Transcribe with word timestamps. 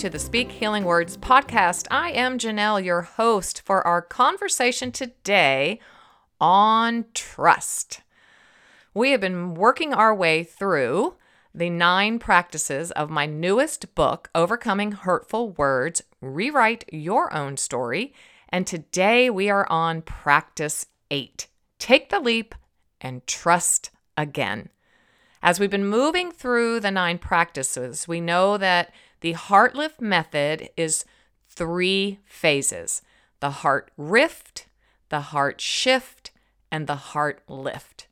to 0.00 0.08
the 0.08 0.18
Speak 0.18 0.50
Healing 0.50 0.84
Words 0.84 1.18
podcast. 1.18 1.86
I 1.90 2.10
am 2.12 2.38
Janelle, 2.38 2.82
your 2.82 3.02
host 3.02 3.60
for 3.60 3.86
our 3.86 4.00
conversation 4.00 4.92
today 4.92 5.78
on 6.40 7.04
trust. 7.12 8.00
We 8.94 9.10
have 9.10 9.20
been 9.20 9.52
working 9.52 9.92
our 9.92 10.14
way 10.14 10.42
through 10.42 11.16
the 11.54 11.68
nine 11.68 12.18
practices 12.18 12.90
of 12.92 13.10
my 13.10 13.26
newest 13.26 13.94
book, 13.94 14.30
Overcoming 14.34 14.92
Hurtful 14.92 15.50
Words 15.50 16.00
Rewrite 16.22 16.86
Your 16.90 17.30
Own 17.34 17.58
Story. 17.58 18.14
And 18.48 18.66
today 18.66 19.28
we 19.28 19.50
are 19.50 19.70
on 19.70 20.00
practice 20.00 20.86
eight 21.10 21.46
Take 21.78 22.08
the 22.08 22.20
leap 22.20 22.54
and 23.02 23.26
trust 23.26 23.90
again. 24.16 24.70
As 25.42 25.60
we've 25.60 25.68
been 25.70 25.84
moving 25.84 26.32
through 26.32 26.80
the 26.80 26.90
nine 26.90 27.18
practices, 27.18 28.08
we 28.08 28.22
know 28.22 28.56
that 28.56 28.94
the 29.20 29.32
heart 29.32 29.74
lift 29.74 30.00
method 30.00 30.70
is 30.76 31.04
three 31.48 32.18
phases 32.24 33.02
the 33.40 33.50
heart 33.50 33.90
rift, 33.96 34.66
the 35.08 35.20
heart 35.20 35.60
shift, 35.60 36.30
and 36.70 36.86
the 36.86 36.96
heart 36.96 37.42
lift. 37.48 38.06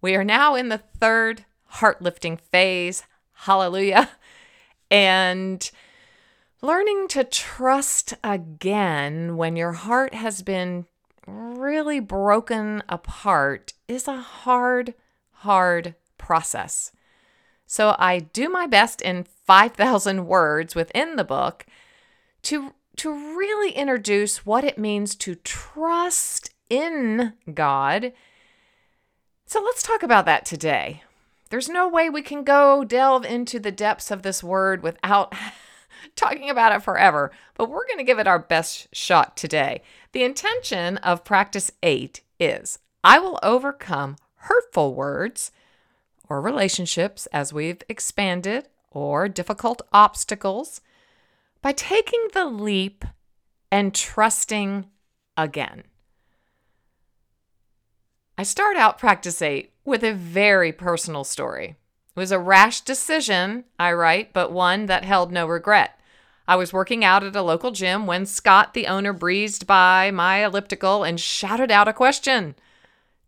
We 0.00 0.16
are 0.16 0.24
now 0.24 0.54
in 0.56 0.68
the 0.68 0.78
third 0.78 1.44
heart 1.66 2.02
lifting 2.02 2.36
phase. 2.36 3.04
Hallelujah. 3.32 4.10
And 4.90 5.68
learning 6.60 7.08
to 7.08 7.24
trust 7.24 8.14
again 8.22 9.36
when 9.36 9.56
your 9.56 9.72
heart 9.72 10.14
has 10.14 10.42
been 10.42 10.86
really 11.26 12.00
broken 12.00 12.82
apart 12.88 13.72
is 13.88 14.06
a 14.06 14.20
hard, 14.20 14.94
hard 15.32 15.94
process. 16.18 16.92
So 17.74 17.96
I 17.98 18.20
do 18.20 18.48
my 18.48 18.68
best 18.68 19.00
in 19.00 19.24
5,000 19.24 20.26
words 20.28 20.76
within 20.76 21.16
the 21.16 21.24
book 21.24 21.66
to, 22.42 22.72
to 22.98 23.12
really 23.12 23.72
introduce 23.72 24.46
what 24.46 24.62
it 24.62 24.78
means 24.78 25.16
to 25.16 25.34
trust 25.34 26.50
in 26.70 27.32
God. 27.52 28.12
So 29.46 29.60
let's 29.60 29.82
talk 29.82 30.04
about 30.04 30.24
that 30.24 30.44
today. 30.44 31.02
There's 31.50 31.68
no 31.68 31.88
way 31.88 32.08
we 32.08 32.22
can 32.22 32.44
go 32.44 32.84
delve 32.84 33.24
into 33.24 33.58
the 33.58 33.72
depths 33.72 34.12
of 34.12 34.22
this 34.22 34.40
word 34.40 34.84
without 34.84 35.34
talking 36.14 36.50
about 36.50 36.76
it 36.76 36.84
forever, 36.84 37.32
but 37.56 37.68
we're 37.68 37.88
going 37.88 37.98
to 37.98 38.04
give 38.04 38.20
it 38.20 38.28
our 38.28 38.38
best 38.38 38.86
shot 38.94 39.36
today. 39.36 39.82
The 40.12 40.22
intention 40.22 40.98
of 40.98 41.24
practice 41.24 41.72
eight 41.82 42.20
is 42.38 42.78
I 43.02 43.18
will 43.18 43.40
overcome 43.42 44.14
hurtful 44.36 44.94
words 44.94 45.50
or 46.28 46.40
relationships 46.40 47.26
as 47.26 47.52
we've 47.52 47.82
expanded, 47.88 48.68
or 48.90 49.28
difficult 49.28 49.82
obstacles, 49.92 50.80
by 51.60 51.72
taking 51.72 52.28
the 52.32 52.44
leap 52.44 53.04
and 53.70 53.94
trusting 53.94 54.86
again. 55.36 55.84
I 58.36 58.42
start 58.42 58.76
out 58.76 58.98
practice 58.98 59.40
eight 59.42 59.72
with 59.84 60.02
a 60.02 60.12
very 60.12 60.72
personal 60.72 61.24
story. 61.24 61.76
It 62.16 62.20
was 62.20 62.32
a 62.32 62.38
rash 62.38 62.80
decision, 62.80 63.64
I 63.78 63.92
write, 63.92 64.32
but 64.32 64.52
one 64.52 64.86
that 64.86 65.04
held 65.04 65.32
no 65.32 65.46
regret. 65.46 65.98
I 66.46 66.56
was 66.56 66.72
working 66.72 67.04
out 67.04 67.24
at 67.24 67.36
a 67.36 67.42
local 67.42 67.70
gym 67.70 68.06
when 68.06 68.26
Scott, 68.26 68.74
the 68.74 68.86
owner, 68.86 69.12
breezed 69.12 69.66
by 69.66 70.10
my 70.10 70.44
elliptical 70.44 71.02
and 71.02 71.18
shouted 71.18 71.70
out 71.70 71.88
a 71.88 71.92
question. 71.92 72.54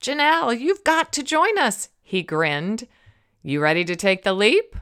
Janelle, 0.01 0.59
you've 0.59 0.85
got 0.85 1.13
to 1.15 1.23
join 1.23 1.59
us, 1.59 1.89
he 2.07 2.23
grinned. 2.23 2.87
You 3.43 3.61
ready 3.61 3.85
to 3.85 3.97
take 3.97 4.23
the 4.23 4.33
leap? 4.33 4.77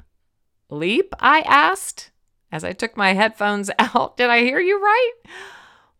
Leap? 0.68 1.14
I 1.18 1.40
asked 1.40 2.10
as 2.52 2.64
I 2.64 2.72
took 2.72 2.98
my 2.98 3.14
headphones 3.14 3.70
out. 3.78 4.18
Did 4.18 4.28
I 4.28 4.40
hear 4.40 4.60
you 4.60 4.78
right? 4.78 5.12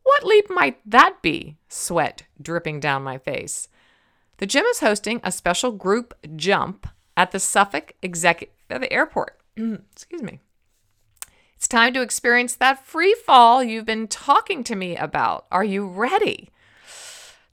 What 0.03 0.25
leap 0.25 0.51
might 0.51 0.79
that 0.85 1.23
be? 1.23 1.57
Sweat 1.67 2.25
dripping 2.41 2.79
down 2.79 3.03
my 3.03 3.17
face. 3.17 3.69
The 4.37 4.45
gym 4.45 4.67
is 4.67 4.81
hosting 4.81 5.23
a 5.25 5.33
special 5.33 5.73
group 5.73 6.13
jump 6.37 6.87
at 7.17 7.31
the 7.31 7.41
Suffolk 7.41 7.95
Executive 8.03 8.87
airport. 8.91 9.41
Excuse 9.57 10.23
me. 10.23 10.41
It's 11.57 11.67
time 11.67 11.95
to 11.95 12.03
experience 12.03 12.55
that 12.57 12.85
free 12.85 13.15
fall 13.15 13.65
you've 13.65 13.87
been 13.87 14.09
talking 14.09 14.63
to 14.65 14.77
me 14.77 14.95
about. 14.95 15.47
Are 15.51 15.65
you 15.65 15.87
ready? 15.87 16.51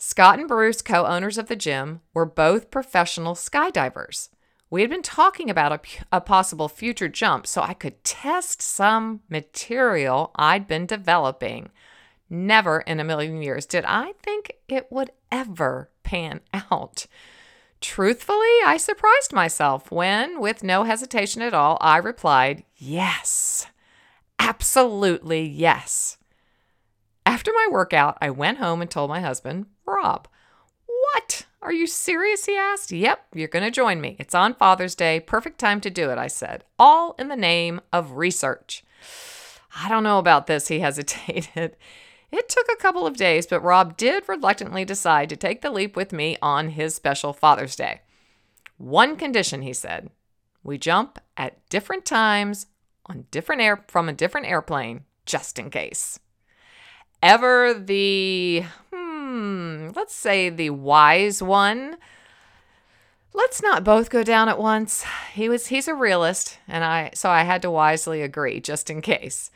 Scott 0.03 0.39
and 0.39 0.47
Bruce, 0.47 0.81
co 0.81 1.05
owners 1.05 1.37
of 1.37 1.47
the 1.47 1.55
gym, 1.55 2.01
were 2.11 2.25
both 2.25 2.71
professional 2.71 3.35
skydivers. 3.35 4.29
We 4.71 4.81
had 4.81 4.89
been 4.89 5.03
talking 5.03 5.47
about 5.47 5.71
a, 5.71 6.17
a, 6.17 6.19
possible 6.19 6.67
future 6.67 7.07
jump 7.07 7.45
so 7.45 7.61
I 7.61 7.75
could 7.75 8.03
test 8.03 8.63
some 8.63 9.21
material 9.29 10.31
I'd 10.35 10.65
been 10.65 10.87
developing. 10.87 11.69
Never 12.31 12.79
in 12.79 12.99
a 12.99 13.03
million 13.03 13.43
years 13.43 13.67
did 13.67 13.85
I 13.85 14.13
think 14.23 14.53
it 14.67 14.87
would 14.89 15.11
ever 15.31 15.91
pan 16.01 16.39
out. 16.71 17.05
Truthfully, 17.79 18.57
I 18.65 18.77
surprised 18.77 19.33
myself 19.33 19.91
when, 19.91 20.39
with 20.39 20.63
no 20.63 20.83
hesitation 20.83 21.43
at 21.43 21.53
all, 21.53 21.77
I 21.79 21.97
replied, 21.97 22.63
Yes, 22.75 23.67
absolutely 24.39 25.47
yes. 25.47 26.17
After 27.23 27.51
my 27.53 27.67
workout, 27.69 28.17
I 28.19 28.31
went 28.31 28.57
home 28.57 28.81
and 28.81 28.89
told 28.89 29.07
my 29.07 29.21
husband, 29.21 29.67
Rob, 29.91 30.27
What? 30.85 31.45
Are 31.61 31.73
you 31.73 31.85
serious? 31.85 32.45
He 32.45 32.55
asked. 32.55 32.91
Yep, 32.91 33.27
you're 33.33 33.47
going 33.47 33.65
to 33.65 33.71
join 33.71 34.01
me. 34.01 34.15
It's 34.19 34.33
on 34.33 34.55
Father's 34.55 34.95
Day. 34.95 35.19
Perfect 35.19 35.59
time 35.59 35.79
to 35.81 35.89
do 35.89 36.09
it, 36.09 36.17
I 36.17 36.27
said. 36.27 36.63
All 36.79 37.15
in 37.19 37.27
the 37.27 37.35
name 37.35 37.81
of 37.93 38.13
research. 38.13 38.83
I 39.75 39.87
don't 39.87 40.03
know 40.03 40.17
about 40.17 40.47
this, 40.47 40.67
he 40.67 40.79
hesitated. 40.81 41.75
It 42.31 42.49
took 42.49 42.67
a 42.71 42.81
couple 42.81 43.05
of 43.05 43.17
days, 43.17 43.45
but 43.45 43.61
Rob 43.61 43.97
did 43.97 44.27
reluctantly 44.27 44.85
decide 44.85 45.29
to 45.29 45.35
take 45.35 45.61
the 45.61 45.69
leap 45.69 45.95
with 45.95 46.13
me 46.13 46.37
on 46.41 46.69
his 46.69 46.95
special 46.95 47.33
Father's 47.33 47.75
Day. 47.75 48.01
One 48.77 49.17
condition, 49.17 49.61
he 49.61 49.73
said. 49.73 50.09
We 50.63 50.77
jump 50.77 51.19
at 51.35 51.67
different 51.69 52.05
times 52.05 52.67
on 53.05 53.25
different 53.31 53.61
air 53.61 53.83
from 53.87 54.07
a 54.07 54.13
different 54.13 54.47
airplane, 54.47 55.01
just 55.25 55.59
in 55.59 55.69
case. 55.69 56.19
Ever 57.21 57.73
the 57.73 58.63
hmm, 58.93 59.10
let's 59.95 60.15
say 60.15 60.49
the 60.49 60.69
wise 60.71 61.41
one. 61.41 61.97
Let's 63.33 63.61
not 63.61 63.83
both 63.83 64.09
go 64.09 64.23
down 64.23 64.49
at 64.49 64.59
once. 64.59 65.05
He 65.33 65.47
was 65.47 65.67
he's 65.67 65.87
a 65.87 65.95
realist 65.95 66.57
and 66.67 66.83
I 66.83 67.11
so 67.13 67.29
I 67.29 67.43
had 67.43 67.61
to 67.61 67.71
wisely 67.71 68.21
agree 68.21 68.59
just 68.59 68.89
in 68.89 69.01
case. 69.01 69.51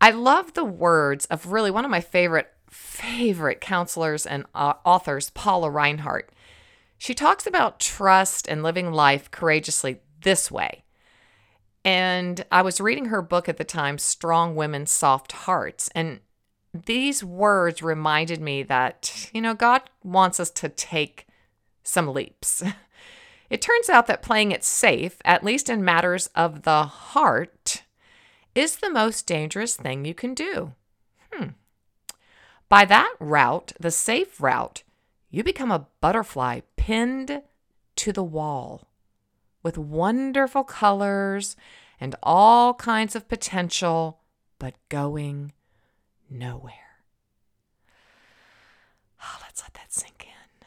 I 0.00 0.10
love 0.10 0.54
the 0.54 0.64
words 0.64 1.26
of 1.26 1.52
really 1.52 1.70
one 1.70 1.84
of 1.84 1.90
my 1.90 2.00
favorite 2.00 2.52
favorite 2.70 3.60
counselors 3.60 4.26
and 4.26 4.46
uh, 4.54 4.74
authors, 4.84 5.30
Paula 5.30 5.68
Rinehart. 5.68 6.28
She 6.98 7.14
talks 7.14 7.46
about 7.46 7.80
trust 7.80 8.48
and 8.48 8.62
living 8.62 8.92
life 8.92 9.30
courageously 9.30 10.00
this 10.22 10.50
way. 10.50 10.84
And 11.84 12.44
I 12.50 12.62
was 12.62 12.80
reading 12.80 13.06
her 13.06 13.22
book 13.22 13.48
at 13.48 13.56
the 13.56 13.64
time, 13.64 13.98
Strong 13.98 14.54
Women, 14.54 14.86
Soft 14.86 15.32
Hearts. 15.32 15.90
And 15.94 16.20
these 16.74 17.22
words 17.22 17.82
reminded 17.82 18.40
me 18.40 18.62
that, 18.62 19.30
you 19.32 19.40
know, 19.40 19.54
God 19.54 19.82
wants 20.02 20.40
us 20.40 20.50
to 20.50 20.68
take 20.68 21.26
some 21.82 22.08
leaps. 22.08 22.62
It 23.52 23.60
turns 23.60 23.90
out 23.90 24.06
that 24.06 24.22
playing 24.22 24.50
it 24.50 24.64
safe, 24.64 25.18
at 25.26 25.44
least 25.44 25.68
in 25.68 25.84
matters 25.84 26.28
of 26.28 26.62
the 26.62 26.84
heart, 26.84 27.82
is 28.54 28.76
the 28.76 28.88
most 28.88 29.26
dangerous 29.26 29.76
thing 29.76 30.06
you 30.06 30.14
can 30.14 30.32
do. 30.32 30.72
Hmm. 31.30 31.48
By 32.70 32.86
that 32.86 33.14
route, 33.20 33.74
the 33.78 33.90
safe 33.90 34.40
route, 34.40 34.84
you 35.28 35.44
become 35.44 35.70
a 35.70 35.86
butterfly 36.00 36.60
pinned 36.76 37.42
to 37.96 38.10
the 38.10 38.24
wall 38.24 38.88
with 39.62 39.76
wonderful 39.76 40.64
colors 40.64 41.54
and 42.00 42.16
all 42.22 42.72
kinds 42.72 43.14
of 43.14 43.28
potential, 43.28 44.20
but 44.58 44.76
going 44.88 45.52
nowhere. 46.32 46.74
Oh, 49.22 49.38
let's 49.42 49.62
let 49.62 49.74
that 49.74 49.92
sink 49.92 50.26
in. 50.26 50.66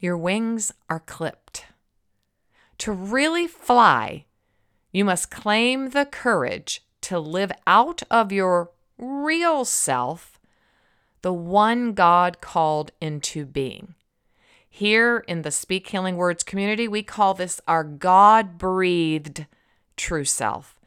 Your 0.00 0.16
wings 0.16 0.72
are 0.88 1.00
clipped. 1.00 1.66
To 2.78 2.92
really 2.92 3.46
fly, 3.46 4.24
you 4.90 5.04
must 5.04 5.30
claim 5.30 5.90
the 5.90 6.06
courage 6.06 6.82
to 7.02 7.18
live 7.18 7.52
out 7.66 8.02
of 8.10 8.32
your 8.32 8.70
real 8.98 9.64
self 9.64 10.32
the 11.22 11.32
one 11.32 11.92
God 11.92 12.40
called 12.40 12.90
into 13.00 13.46
being. 13.46 13.94
Here 14.68 15.24
in 15.28 15.42
the 15.42 15.50
Speak 15.50 15.88
Healing 15.88 16.16
Words 16.16 16.42
community, 16.42 16.88
we 16.88 17.02
call 17.02 17.34
this 17.34 17.60
our 17.68 17.84
God 17.84 18.58
breathed 18.58 19.46
true 19.96 20.24
self. 20.24 20.80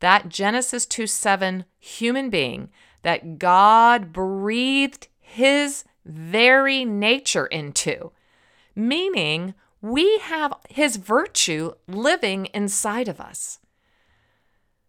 That 0.00 0.28
Genesis 0.28 0.86
2 0.86 1.06
7 1.06 1.64
human 1.78 2.30
being 2.30 2.70
that 3.02 3.38
God 3.38 4.12
breathed 4.12 5.08
his 5.20 5.84
very 6.04 6.84
nature 6.84 7.46
into, 7.46 8.12
meaning 8.74 9.54
we 9.80 10.18
have 10.18 10.54
his 10.68 10.96
virtue 10.96 11.72
living 11.88 12.46
inside 12.54 13.08
of 13.08 13.20
us. 13.20 13.58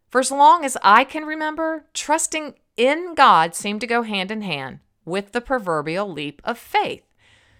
For 0.09 0.19
as 0.19 0.31
long 0.31 0.63
as 0.63 0.77
I 0.83 1.03
can 1.03 1.25
remember, 1.25 1.85
trusting 1.93 2.55
in 2.77 3.15
God 3.15 3.55
seemed 3.55 3.81
to 3.81 3.87
go 3.87 4.03
hand 4.03 4.29
in 4.29 4.41
hand 4.41 4.79
with 5.05 5.31
the 5.31 5.41
proverbial 5.41 6.11
leap 6.11 6.41
of 6.45 6.57
faith. 6.57 7.03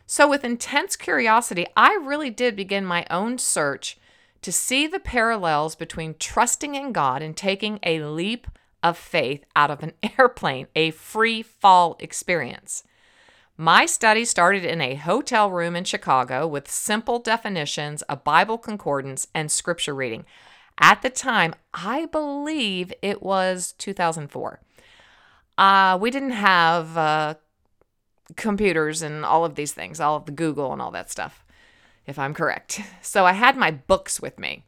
So, 0.05 0.29
with 0.29 0.43
intense 0.43 0.95
curiosity, 0.95 1.65
I 1.75 1.95
really 1.95 2.29
did 2.29 2.55
begin 2.55 2.85
my 2.85 3.05
own 3.09 3.37
search 3.37 3.97
to 4.41 4.51
see 4.51 4.85
the 4.85 4.99
parallels 4.99 5.75
between 5.75 6.15
trusting 6.19 6.75
in 6.75 6.91
God 6.91 7.21
and 7.21 7.35
taking 7.35 7.79
a 7.81 8.03
leap 8.03 8.47
of 8.83 8.97
faith 8.97 9.45
out 9.55 9.71
of 9.71 9.81
an 9.81 9.93
airplane, 10.19 10.67
a 10.75 10.91
free 10.91 11.41
fall 11.41 11.95
experience. 11.99 12.83
My 13.55 13.85
study 13.85 14.25
started 14.25 14.65
in 14.65 14.81
a 14.81 14.95
hotel 14.95 15.49
room 15.49 15.75
in 15.75 15.83
Chicago 15.83 16.45
with 16.45 16.69
simple 16.69 17.19
definitions, 17.19 18.03
a 18.09 18.15
Bible 18.15 18.57
concordance, 18.57 19.27
and 19.33 19.51
scripture 19.51 19.93
reading. 19.93 20.25
At 20.79 21.03
the 21.03 21.11
time, 21.11 21.53
I 21.73 22.07
believe 22.07 22.91
it 23.01 23.21
was 23.21 23.73
2004. 23.77 24.59
Uh, 25.57 25.97
we 26.01 26.09
didn't 26.09 26.31
have 26.31 26.97
uh, 26.97 27.35
computers 28.35 29.03
and 29.03 29.23
all 29.23 29.45
of 29.45 29.53
these 29.55 29.71
things, 29.71 29.99
all 29.99 30.15
of 30.15 30.25
the 30.25 30.31
Google 30.31 30.73
and 30.73 30.81
all 30.81 30.91
that 30.91 31.11
stuff, 31.11 31.45
if 32.07 32.17
I'm 32.17 32.33
correct. 32.33 32.81
So 33.03 33.25
I 33.25 33.33
had 33.33 33.55
my 33.55 33.69
books 33.69 34.19
with 34.19 34.39
me. 34.39 34.63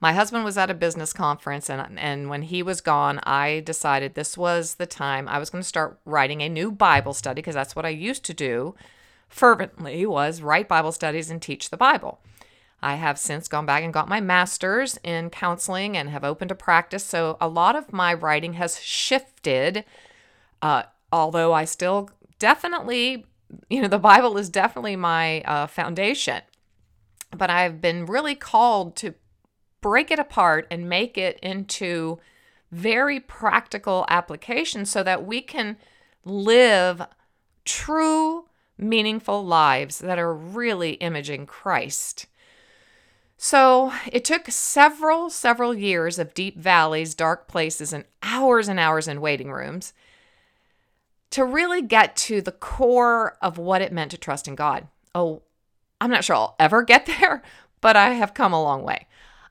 My 0.00 0.12
husband 0.12 0.44
was 0.44 0.56
at 0.56 0.70
a 0.70 0.74
business 0.74 1.12
conference, 1.12 1.68
and, 1.68 1.98
and 1.98 2.28
when 2.28 2.42
he 2.42 2.62
was 2.62 2.80
gone, 2.80 3.18
I 3.24 3.60
decided 3.60 4.14
this 4.14 4.38
was 4.38 4.76
the 4.76 4.86
time 4.86 5.26
I 5.28 5.38
was 5.38 5.50
going 5.50 5.62
to 5.62 5.68
start 5.68 5.98
writing 6.04 6.40
a 6.40 6.48
new 6.48 6.70
Bible 6.70 7.14
study 7.14 7.40
because 7.40 7.56
that's 7.56 7.74
what 7.74 7.84
I 7.84 7.90
used 7.90 8.24
to 8.26 8.34
do 8.34 8.74
fervently 9.28 10.06
was 10.06 10.40
write 10.40 10.68
Bible 10.68 10.92
studies 10.92 11.30
and 11.30 11.40
teach 11.42 11.70
the 11.70 11.76
Bible. 11.76 12.20
I 12.80 12.94
have 12.94 13.18
since 13.18 13.48
gone 13.48 13.66
back 13.66 13.82
and 13.82 13.92
got 13.92 14.08
my 14.08 14.20
master's 14.20 14.98
in 15.02 15.30
counseling 15.30 15.96
and 15.96 16.10
have 16.10 16.24
opened 16.24 16.52
a 16.52 16.54
practice. 16.54 17.04
So 17.04 17.36
a 17.40 17.48
lot 17.48 17.74
of 17.74 17.92
my 17.92 18.14
writing 18.14 18.54
has 18.54 18.80
shifted, 18.80 19.84
uh, 20.62 20.84
although 21.12 21.52
I 21.52 21.64
still 21.64 22.10
definitely, 22.38 23.26
you 23.68 23.82
know, 23.82 23.88
the 23.88 23.98
Bible 23.98 24.38
is 24.38 24.48
definitely 24.48 24.94
my 24.94 25.40
uh, 25.42 25.66
foundation. 25.66 26.42
But 27.36 27.50
I've 27.50 27.80
been 27.80 28.06
really 28.06 28.36
called 28.36 28.94
to 28.96 29.14
break 29.80 30.10
it 30.10 30.18
apart 30.18 30.66
and 30.70 30.88
make 30.88 31.16
it 31.16 31.38
into 31.40 32.18
very 32.70 33.20
practical 33.20 34.04
applications 34.08 34.90
so 34.90 35.02
that 35.02 35.24
we 35.24 35.40
can 35.40 35.76
live 36.24 37.02
true, 37.64 38.46
meaningful 38.76 39.44
lives 39.44 39.98
that 39.98 40.18
are 40.18 40.34
really 40.34 40.92
imaging 40.94 41.46
Christ. 41.46 42.26
So 43.36 43.92
it 44.10 44.24
took 44.24 44.50
several, 44.50 45.30
several 45.30 45.72
years 45.72 46.18
of 46.18 46.34
deep 46.34 46.58
valleys, 46.58 47.14
dark 47.14 47.46
places, 47.46 47.92
and 47.92 48.04
hours 48.22 48.68
and 48.68 48.80
hours 48.80 49.06
in 49.06 49.20
waiting 49.20 49.52
rooms 49.52 49.92
to 51.30 51.44
really 51.44 51.82
get 51.82 52.16
to 52.16 52.40
the 52.40 52.52
core 52.52 53.36
of 53.42 53.58
what 53.58 53.82
it 53.82 53.92
meant 53.92 54.10
to 54.10 54.18
trust 54.18 54.48
in 54.48 54.54
God. 54.54 54.88
Oh, 55.14 55.42
I'm 56.00 56.10
not 56.10 56.24
sure 56.24 56.36
I'll 56.36 56.56
ever 56.58 56.82
get 56.82 57.06
there, 57.20 57.42
but 57.80 57.96
I 57.96 58.10
have 58.14 58.34
come 58.34 58.52
a 58.52 58.62
long 58.62 58.82
way. 58.82 59.06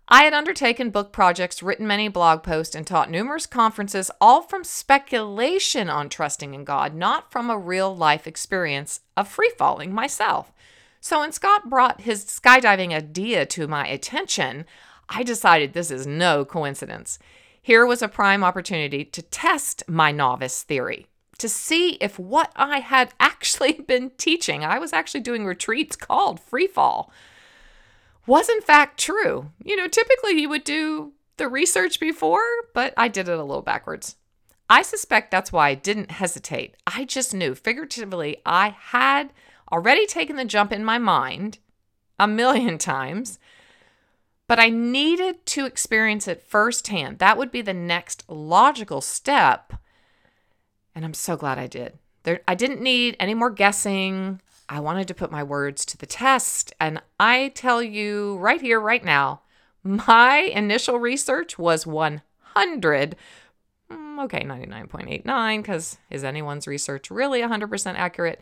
I 0.09 0.23
had 0.23 0.33
undertaken 0.33 0.89
book 0.89 1.11
projects, 1.11 1.61
written 1.61 1.85
many 1.85 2.07
blog 2.07 2.41
posts, 2.41 2.75
and 2.75 2.87
taught 2.87 3.11
numerous 3.11 3.45
conferences, 3.45 4.09
all 4.21 4.41
from 4.41 4.63
speculation 4.63 5.89
on 5.89 6.07
trusting 6.07 6.53
in 6.53 6.63
God, 6.63 6.95
not 6.95 7.29
from 7.29 7.49
a 7.49 7.57
real 7.57 7.93
life 7.93 8.25
experience 8.25 9.01
of 9.17 9.27
free 9.27 9.51
falling 9.57 9.93
myself. 9.93 10.53
So 11.01 11.19
when 11.19 11.33
Scott 11.33 11.69
brought 11.69 12.01
his 12.01 12.23
skydiving 12.23 12.93
idea 12.93 13.45
to 13.47 13.67
my 13.67 13.85
attention, 13.85 14.65
I 15.09 15.23
decided 15.23 15.73
this 15.73 15.91
is 15.91 16.07
no 16.07 16.45
coincidence. 16.45 17.19
Here 17.61 17.85
was 17.85 18.01
a 18.01 18.07
prime 18.07 18.45
opportunity 18.45 19.03
to 19.03 19.21
test 19.21 19.83
my 19.89 20.13
novice 20.13 20.63
theory 20.63 21.07
to 21.37 21.49
see 21.49 21.91
if 22.01 22.17
what 22.17 22.51
I 22.55 22.79
had 22.79 23.13
actually 23.19 23.73
been 23.73 24.11
teaching, 24.17 24.63
I 24.63 24.79
was 24.79 24.93
actually 24.93 25.21
doing 25.21 25.45
retreats 25.45 25.95
called 25.95 26.39
free 26.39 26.67
fall, 26.67 27.11
was 28.27 28.49
in 28.49 28.61
fact 28.61 28.99
true. 28.99 29.51
You 29.63 29.75
know, 29.75 29.87
typically 29.87 30.39
you 30.39 30.49
would 30.49 30.63
do 30.63 31.13
the 31.37 31.47
research 31.47 31.99
before, 31.99 32.41
but 32.73 32.93
I 32.97 33.07
did 33.07 33.27
it 33.27 33.39
a 33.39 33.43
little 33.43 33.61
backwards. 33.61 34.15
I 34.69 34.81
suspect 34.81 35.31
that's 35.31 35.51
why 35.51 35.69
I 35.69 35.75
didn't 35.75 36.11
hesitate. 36.11 36.75
I 36.85 37.05
just 37.05 37.33
knew, 37.33 37.55
figuratively, 37.55 38.37
I 38.45 38.75
had 38.77 39.31
already 39.71 40.05
taken 40.05 40.35
the 40.35 40.45
jump 40.45 40.71
in 40.73 40.83
my 40.83 40.97
mind 40.97 41.59
a 42.19 42.27
million 42.27 42.77
times, 42.77 43.39
but 44.47 44.59
I 44.59 44.69
needed 44.69 45.45
to 45.47 45.65
experience 45.65 46.27
it 46.27 46.43
firsthand. 46.43 47.19
That 47.19 47.37
would 47.37 47.51
be 47.51 47.61
the 47.61 47.73
next 47.73 48.23
logical 48.29 49.01
step 49.01 49.73
and 50.97 51.05
I'm 51.05 51.13
so 51.13 51.37
glad 51.37 51.59
I 51.59 51.67
did. 51.67 51.99
There, 52.23 52.41
I 52.47 52.55
didn't 52.55 52.81
need 52.81 53.17
any 53.19 53.35
more 53.35 53.51
guessing. 53.51 54.41
I 54.69 54.79
wanted 54.79 55.07
to 55.07 55.13
put 55.13 55.31
my 55.31 55.43
words 55.43 55.85
to 55.85 55.97
the 55.97 56.05
test. 56.05 56.73
And 56.79 57.01
I 57.19 57.49
tell 57.55 57.81
you 57.81 58.37
right 58.37 58.61
here, 58.61 58.79
right 58.79 59.03
now, 59.03 59.41
my 59.83 60.37
initial 60.37 60.99
research 60.99 61.57
was 61.57 61.87
100. 61.87 63.15
Mm, 63.91 64.23
okay, 64.25 64.43
99.89, 64.43 65.61
because 65.61 65.97
is 66.09 66.23
anyone's 66.23 66.67
research 66.67 67.09
really 67.09 67.41
100% 67.41 67.95
accurate? 67.95 68.41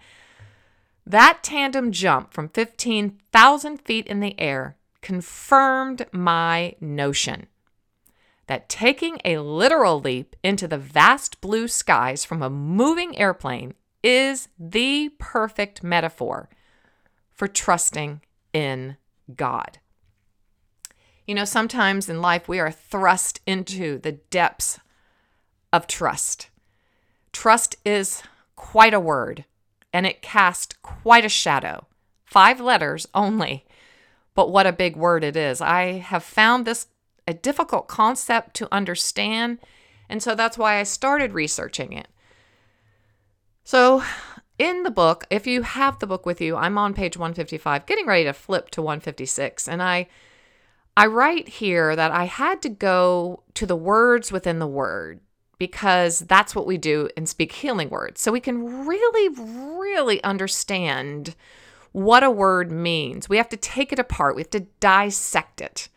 That 1.06 1.39
tandem 1.44 1.92
jump 1.92 2.33
from 2.33 2.50
15,000 2.50 3.77
feet 3.81 4.07
in 4.07 4.22
the 4.22 4.39
air 4.39 4.75
confirmed 5.01 6.07
my 6.12 6.75
notion 6.81 7.45
that 8.48 8.69
taking 8.69 9.19
a 9.24 9.38
literal 9.38 10.00
leap 10.00 10.36
into 10.44 10.67
the 10.67 10.77
vast 10.77 11.41
blue 11.41 11.67
skies 11.67 12.25
from 12.25 12.41
a 12.41 12.50
moving 12.50 13.17
airplane 13.17 13.74
is 14.05 14.50
the 14.59 15.09
perfect 15.17 15.83
metaphor 15.83 16.47
for 17.33 17.47
trusting 17.47 18.21
in 18.53 18.97
God. 19.35 19.79
You 21.25 21.33
know, 21.33 21.43
sometimes 21.43 22.07
in 22.07 22.21
life 22.21 22.47
we 22.47 22.59
are 22.59 22.71
thrust 22.71 23.41
into 23.47 23.97
the 23.97 24.12
depths 24.12 24.79
of 25.74 25.88
trust. 25.88 26.50
Trust 27.33 27.77
is 27.83 28.21
quite 28.55 28.93
a 28.93 29.00
word, 29.00 29.43
and 29.91 30.05
it 30.05 30.21
casts 30.21 30.75
quite 30.83 31.25
a 31.25 31.29
shadow. 31.29 31.88
Five 32.24 32.62
letters 32.62 33.07
only, 33.15 33.65
but 34.35 34.51
what 34.51 34.67
a 34.67 34.71
big 34.71 34.95
word 34.95 35.24
it 35.24 35.35
is. 35.35 35.62
I 35.62 35.93
have 35.93 36.24
found 36.24 36.65
this 36.65 36.88
a 37.27 37.33
difficult 37.33 37.88
concept 37.88 38.55
to 38.57 38.74
understand. 38.74 39.57
And 40.07 40.21
so 40.21 40.35
that's 40.35 40.57
why 40.59 40.79
I 40.79 40.83
started 40.83 41.33
researching 41.33 41.91
it. 41.91 42.07
So, 43.65 44.03
in 44.60 44.84
the 44.84 44.91
book, 44.91 45.25
if 45.31 45.48
you 45.48 45.63
have 45.63 45.98
the 46.00 46.07
book 46.07 46.25
with 46.25 46.39
you, 46.39 46.55
I'm 46.55 46.77
on 46.77 46.93
page 46.93 47.17
155, 47.17 47.88
getting 47.88 48.05
ready 48.05 48.24
to 48.24 48.31
flip 48.31 48.69
to 48.72 48.81
156. 48.81 49.67
And 49.67 49.81
I 49.81 50.07
I 50.95 51.07
write 51.07 51.50
here 51.50 51.93
that 51.95 52.12
I 52.12 52.25
had 52.25 52.62
to 52.62 52.69
go 52.69 53.43
to 53.55 53.65
the 53.65 53.75
words 53.75 54.31
within 54.31 54.60
the 54.60 54.67
word 54.67 55.19
because 55.57 56.19
that's 56.19 56.55
what 56.55 56.67
we 56.67 56.77
do 56.77 57.10
and 57.17 57.27
speak 57.27 57.51
healing 57.51 57.89
words. 57.89 58.22
So 58.22 58.31
we 58.31 58.39
can 58.39 58.86
really, 58.88 59.29
really 59.77 60.24
understand 60.24 61.36
what 61.91 62.24
a 62.24 62.31
word 62.31 62.72
means. 62.72 63.27
We 63.27 63.38
have 63.38 63.50
to 63.50 63.57
take 63.57 63.91
it 63.91 64.00
apart, 64.00 64.36
we 64.36 64.43
have 64.43 64.50
to 64.51 64.67
dissect 64.79 65.60
it. 65.60 65.89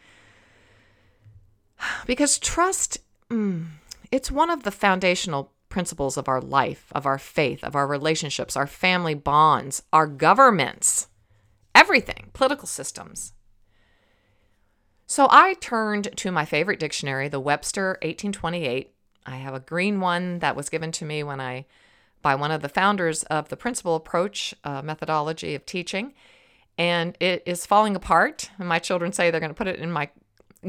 Because 2.07 2.39
trust, 2.39 2.99
mm, 3.31 3.67
it's 4.11 4.33
one 4.33 4.51
of 4.51 4.65
the 4.65 4.73
foundational 4.73 5.53
principles 5.79 6.17
of 6.17 6.27
our 6.27 6.41
life, 6.41 6.91
of 6.91 7.07
our 7.07 7.19
faith, 7.19 7.63
of 7.63 7.77
our 7.77 7.87
relationships, 7.87 8.57
our 8.57 8.67
family 8.67 9.15
bonds, 9.15 9.81
our 9.93 10.09
governments, 10.09 11.07
everything, 11.73 12.31
political 12.33 12.67
systems. 12.67 13.33
So 15.07 15.29
I 15.31 15.55
turned 15.55 16.17
to 16.17 16.33
my 16.33 16.45
favorite 16.45 16.81
dictionary, 16.81 17.29
the 17.29 17.39
Webster 17.39 17.91
1828. 18.03 18.93
I 19.25 19.37
have 19.37 19.55
a 19.55 19.61
green 19.61 20.01
one 20.01 20.41
that 20.41 20.57
was 20.57 20.69
given 20.69 20.91
to 20.91 21.05
me 21.05 21.23
when 21.23 21.41
I 21.41 21.65
by 22.23 22.35
one 22.35 22.51
of 22.51 22.61
the 22.61 22.69
founders 22.69 23.23
of 23.23 23.49
the 23.49 23.57
principle 23.57 23.95
approach 23.95 24.57
uh, 24.65 24.83
methodology 24.83 25.55
of 25.55 25.65
teaching 25.65 26.13
and 26.77 27.17
it 27.21 27.45
is 27.47 27.65
falling 27.65 27.95
apart 27.95 28.51
and 28.59 28.69
my 28.69 28.81
children 28.81 29.13
say 29.13 29.31
they're 29.31 29.39
going 29.39 29.55
to 29.55 29.55
put 29.55 29.69
it 29.69 29.79
in 29.79 29.93
my 29.93 30.11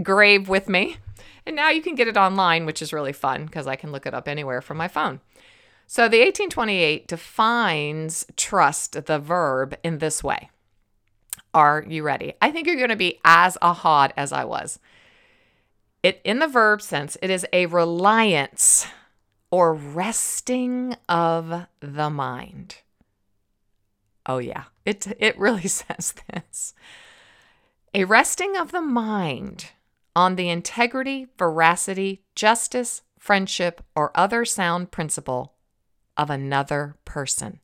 grave 0.03 0.49
with 0.49 0.69
me. 0.69 0.97
And 1.45 1.55
now 1.55 1.69
you 1.69 1.81
can 1.81 1.95
get 1.95 2.07
it 2.07 2.17
online, 2.17 2.65
which 2.65 2.81
is 2.81 2.93
really 2.93 3.13
fun 3.13 3.45
because 3.45 3.67
I 3.67 3.75
can 3.75 3.91
look 3.91 4.05
it 4.05 4.13
up 4.13 4.27
anywhere 4.27 4.61
from 4.61 4.77
my 4.77 4.87
phone. 4.87 5.19
So 5.87 6.03
the 6.03 6.19
1828 6.19 7.07
defines 7.07 8.25
trust, 8.37 9.05
the 9.05 9.17
verb, 9.17 9.75
in 9.83 9.97
this 9.97 10.23
way. 10.23 10.51
Are 11.53 11.83
you 11.87 12.03
ready? 12.03 12.33
I 12.41 12.51
think 12.51 12.67
you're 12.67 12.75
going 12.75 12.89
to 12.89 12.95
be 12.95 13.19
as 13.25 13.57
ahad 13.61 14.11
as 14.15 14.31
I 14.31 14.45
was. 14.45 14.77
It 16.03 16.21
in 16.23 16.39
the 16.39 16.47
verb 16.47 16.81
sense, 16.81 17.17
it 17.21 17.29
is 17.29 17.45
a 17.51 17.65
reliance 17.65 18.85
or 19.51 19.73
resting 19.73 20.95
of 21.09 21.65
the 21.79 22.09
mind. 22.09 22.77
Oh 24.25 24.37
yeah, 24.37 24.65
it 24.85 25.07
it 25.19 25.37
really 25.39 25.67
says 25.67 26.13
this. 26.31 26.73
A 27.93 28.03
resting 28.03 28.55
of 28.55 28.71
the 28.71 28.81
mind 28.81 29.71
on 30.19 30.35
the 30.35 30.49
integrity, 30.49 31.27
veracity, 31.37 32.21
justice, 32.35 33.03
friendship, 33.17 33.81
or 33.95 34.11
other 34.13 34.43
sound 34.43 34.91
principle 34.91 35.53
of 36.17 36.29
another 36.29 36.97
person. 37.05 37.61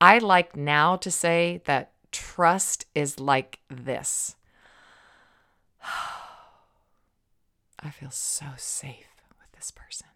I 0.00 0.18
like 0.18 0.54
now 0.54 0.94
to 0.98 1.10
say 1.10 1.60
that 1.64 1.90
trust 2.12 2.86
is 2.94 3.18
like 3.18 3.58
this. 3.68 4.36
I 7.80 7.90
feel 7.90 8.12
so 8.12 8.46
safe 8.56 9.08
with 9.40 9.50
this 9.58 9.72
person. 9.72 10.06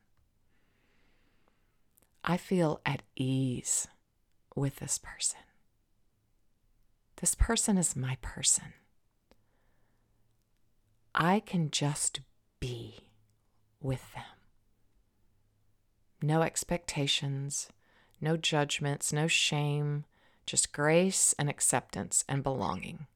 I 2.22 2.36
feel 2.36 2.80
at 2.86 3.02
ease 3.16 3.88
with 4.54 4.76
this 4.76 4.98
person. 4.98 5.40
This 7.16 7.34
person 7.34 7.76
is 7.76 7.96
my 7.96 8.18
person. 8.22 8.74
I 11.14 11.40
can 11.40 11.70
just 11.70 12.20
be 12.58 13.04
with 13.80 14.12
them. 14.14 14.24
No 16.20 16.42
expectations, 16.42 17.68
no 18.20 18.36
judgments, 18.36 19.12
no 19.12 19.28
shame, 19.28 20.04
just 20.46 20.72
grace 20.72 21.34
and 21.38 21.48
acceptance 21.48 22.24
and 22.28 22.42
belonging. 22.42 23.06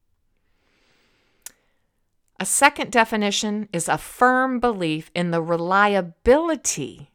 A 2.39 2.47
second 2.47 2.93
definition 2.93 3.69
is 3.73 3.89
a 3.89 3.99
firm 3.99 4.61
belief 4.61 5.11
in 5.15 5.33
the 5.33 5.43
reliability, 5.43 7.11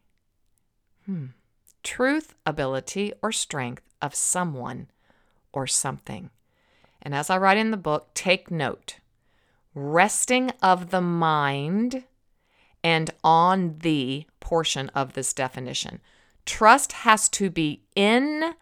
hmm, 1.06 1.26
truth, 1.82 2.34
ability, 2.44 3.12
or 3.22 3.32
strength 3.32 3.84
of 4.02 4.14
someone 4.14 4.88
or 5.52 5.66
something. 5.66 6.28
And 7.00 7.14
as 7.14 7.30
I 7.30 7.38
write 7.38 7.56
in 7.56 7.70
the 7.70 7.78
book, 7.78 8.10
take 8.12 8.50
note 8.50 8.96
resting 9.74 10.50
of 10.62 10.90
the 10.90 11.00
mind 11.00 12.04
and 12.82 13.10
on 13.24 13.78
the 13.80 14.26
portion 14.40 14.88
of 14.90 15.14
this 15.14 15.32
definition. 15.32 16.00
Trust 16.46 16.92
has 16.92 17.28
to 17.30 17.50
be 17.50 17.82
in 17.96 18.54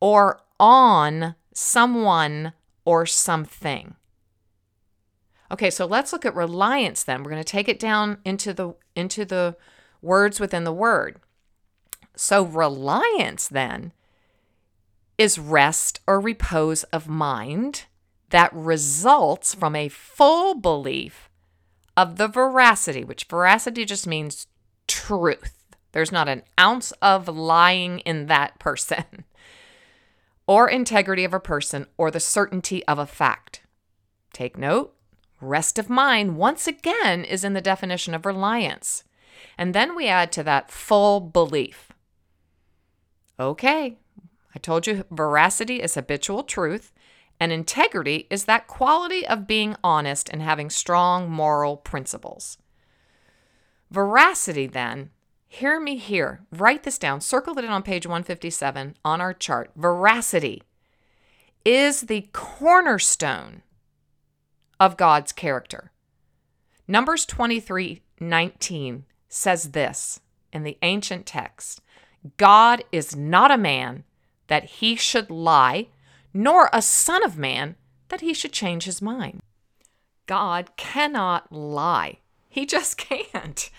or 0.00 0.40
on 0.60 1.34
someone 1.54 2.52
or 2.84 3.06
something. 3.06 3.94
Okay, 5.50 5.70
so 5.70 5.84
let's 5.84 6.12
look 6.12 6.24
at 6.24 6.34
reliance 6.34 7.02
then. 7.02 7.22
We're 7.22 7.30
going 7.30 7.42
to 7.42 7.50
take 7.50 7.68
it 7.68 7.78
down 7.78 8.18
into 8.24 8.54
the 8.54 8.74
into 8.94 9.24
the 9.24 9.56
words 10.00 10.40
within 10.40 10.64
the 10.64 10.72
word. 10.72 11.20
So 12.16 12.44
reliance 12.44 13.48
then 13.48 13.92
is 15.18 15.38
rest 15.38 16.00
or 16.06 16.20
repose 16.20 16.84
of 16.84 17.08
mind 17.08 17.84
that 18.32 18.52
results 18.52 19.54
from 19.54 19.76
a 19.76 19.88
full 19.88 20.54
belief 20.54 21.28
of 21.96 22.16
the 22.16 22.28
veracity, 22.28 23.04
which 23.04 23.24
veracity 23.24 23.84
just 23.84 24.06
means 24.06 24.46
truth. 24.88 25.74
There's 25.92 26.10
not 26.10 26.28
an 26.28 26.42
ounce 26.58 26.92
of 27.02 27.28
lying 27.28 27.98
in 28.00 28.26
that 28.26 28.58
person, 28.58 29.04
or 30.46 30.68
integrity 30.68 31.24
of 31.24 31.34
a 31.34 31.40
person, 31.40 31.86
or 31.98 32.10
the 32.10 32.20
certainty 32.20 32.84
of 32.86 32.98
a 32.98 33.06
fact. 33.06 33.60
Take 34.32 34.56
note, 34.56 34.94
rest 35.42 35.78
of 35.78 35.90
mind, 35.90 36.38
once 36.38 36.66
again, 36.66 37.24
is 37.24 37.44
in 37.44 37.52
the 37.52 37.60
definition 37.60 38.14
of 38.14 38.24
reliance. 38.24 39.04
And 39.58 39.74
then 39.74 39.94
we 39.94 40.08
add 40.08 40.32
to 40.32 40.42
that 40.44 40.70
full 40.70 41.20
belief. 41.20 41.92
Okay, 43.38 43.98
I 44.54 44.58
told 44.58 44.86
you 44.86 45.04
veracity 45.10 45.82
is 45.82 45.96
habitual 45.96 46.44
truth. 46.44 46.92
And 47.42 47.50
integrity 47.50 48.28
is 48.30 48.44
that 48.44 48.68
quality 48.68 49.26
of 49.26 49.48
being 49.48 49.74
honest 49.82 50.28
and 50.28 50.40
having 50.40 50.70
strong 50.70 51.28
moral 51.28 51.76
principles. 51.76 52.56
Veracity, 53.90 54.68
then, 54.68 55.10
hear 55.48 55.80
me 55.80 55.96
here, 55.96 56.42
write 56.52 56.84
this 56.84 56.98
down, 56.98 57.20
circle 57.20 57.58
it 57.58 57.64
in 57.64 57.70
on 57.72 57.82
page 57.82 58.06
157 58.06 58.94
on 59.04 59.20
our 59.20 59.34
chart. 59.34 59.72
Veracity 59.74 60.62
is 61.64 62.02
the 62.02 62.28
cornerstone 62.32 63.62
of 64.78 64.96
God's 64.96 65.32
character. 65.32 65.90
Numbers 66.86 67.26
23 67.26 68.02
19 68.20 69.04
says 69.28 69.72
this 69.72 70.20
in 70.52 70.62
the 70.62 70.78
ancient 70.82 71.26
text 71.26 71.80
God 72.36 72.84
is 72.92 73.16
not 73.16 73.50
a 73.50 73.58
man 73.58 74.04
that 74.46 74.64
he 74.64 74.94
should 74.94 75.28
lie 75.28 75.88
nor 76.34 76.68
a 76.72 76.82
son 76.82 77.24
of 77.24 77.38
man 77.38 77.76
that 78.08 78.20
he 78.20 78.34
should 78.34 78.52
change 78.52 78.84
his 78.84 79.02
mind. 79.02 79.40
God 80.26 80.70
cannot 80.76 81.52
lie. 81.52 82.18
He 82.48 82.66
just 82.66 82.98
can't. 82.98 83.70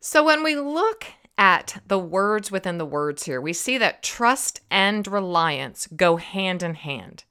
So 0.00 0.24
when 0.24 0.42
we 0.42 0.56
look 0.56 1.06
at 1.36 1.80
the 1.86 1.98
words 1.98 2.50
within 2.50 2.78
the 2.78 2.86
words 2.86 3.24
here, 3.24 3.40
we 3.40 3.52
see 3.52 3.78
that 3.78 4.02
trust 4.02 4.60
and 4.70 5.06
reliance 5.06 5.86
go 5.94 6.16
hand 6.16 6.62
in 6.62 6.74
hand. 6.74 7.24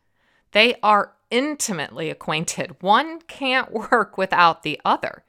They 0.52 0.76
are 0.82 1.14
intimately 1.30 2.10
acquainted. 2.10 2.82
One 2.82 3.22
can't 3.22 3.72
work 3.92 4.18
without 4.18 4.64
the 4.64 4.80
other. 4.86 5.24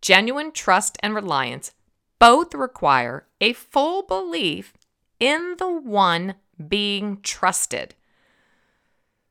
Genuine 0.00 0.52
trust 0.52 0.96
and 1.02 1.14
reliance 1.14 1.72
both 2.18 2.54
require 2.54 3.26
a 3.40 3.52
full 3.52 4.02
belief 4.02 4.74
in 5.18 5.56
the 5.58 5.70
one 5.70 6.34
being 6.68 7.20
trusted. 7.22 7.94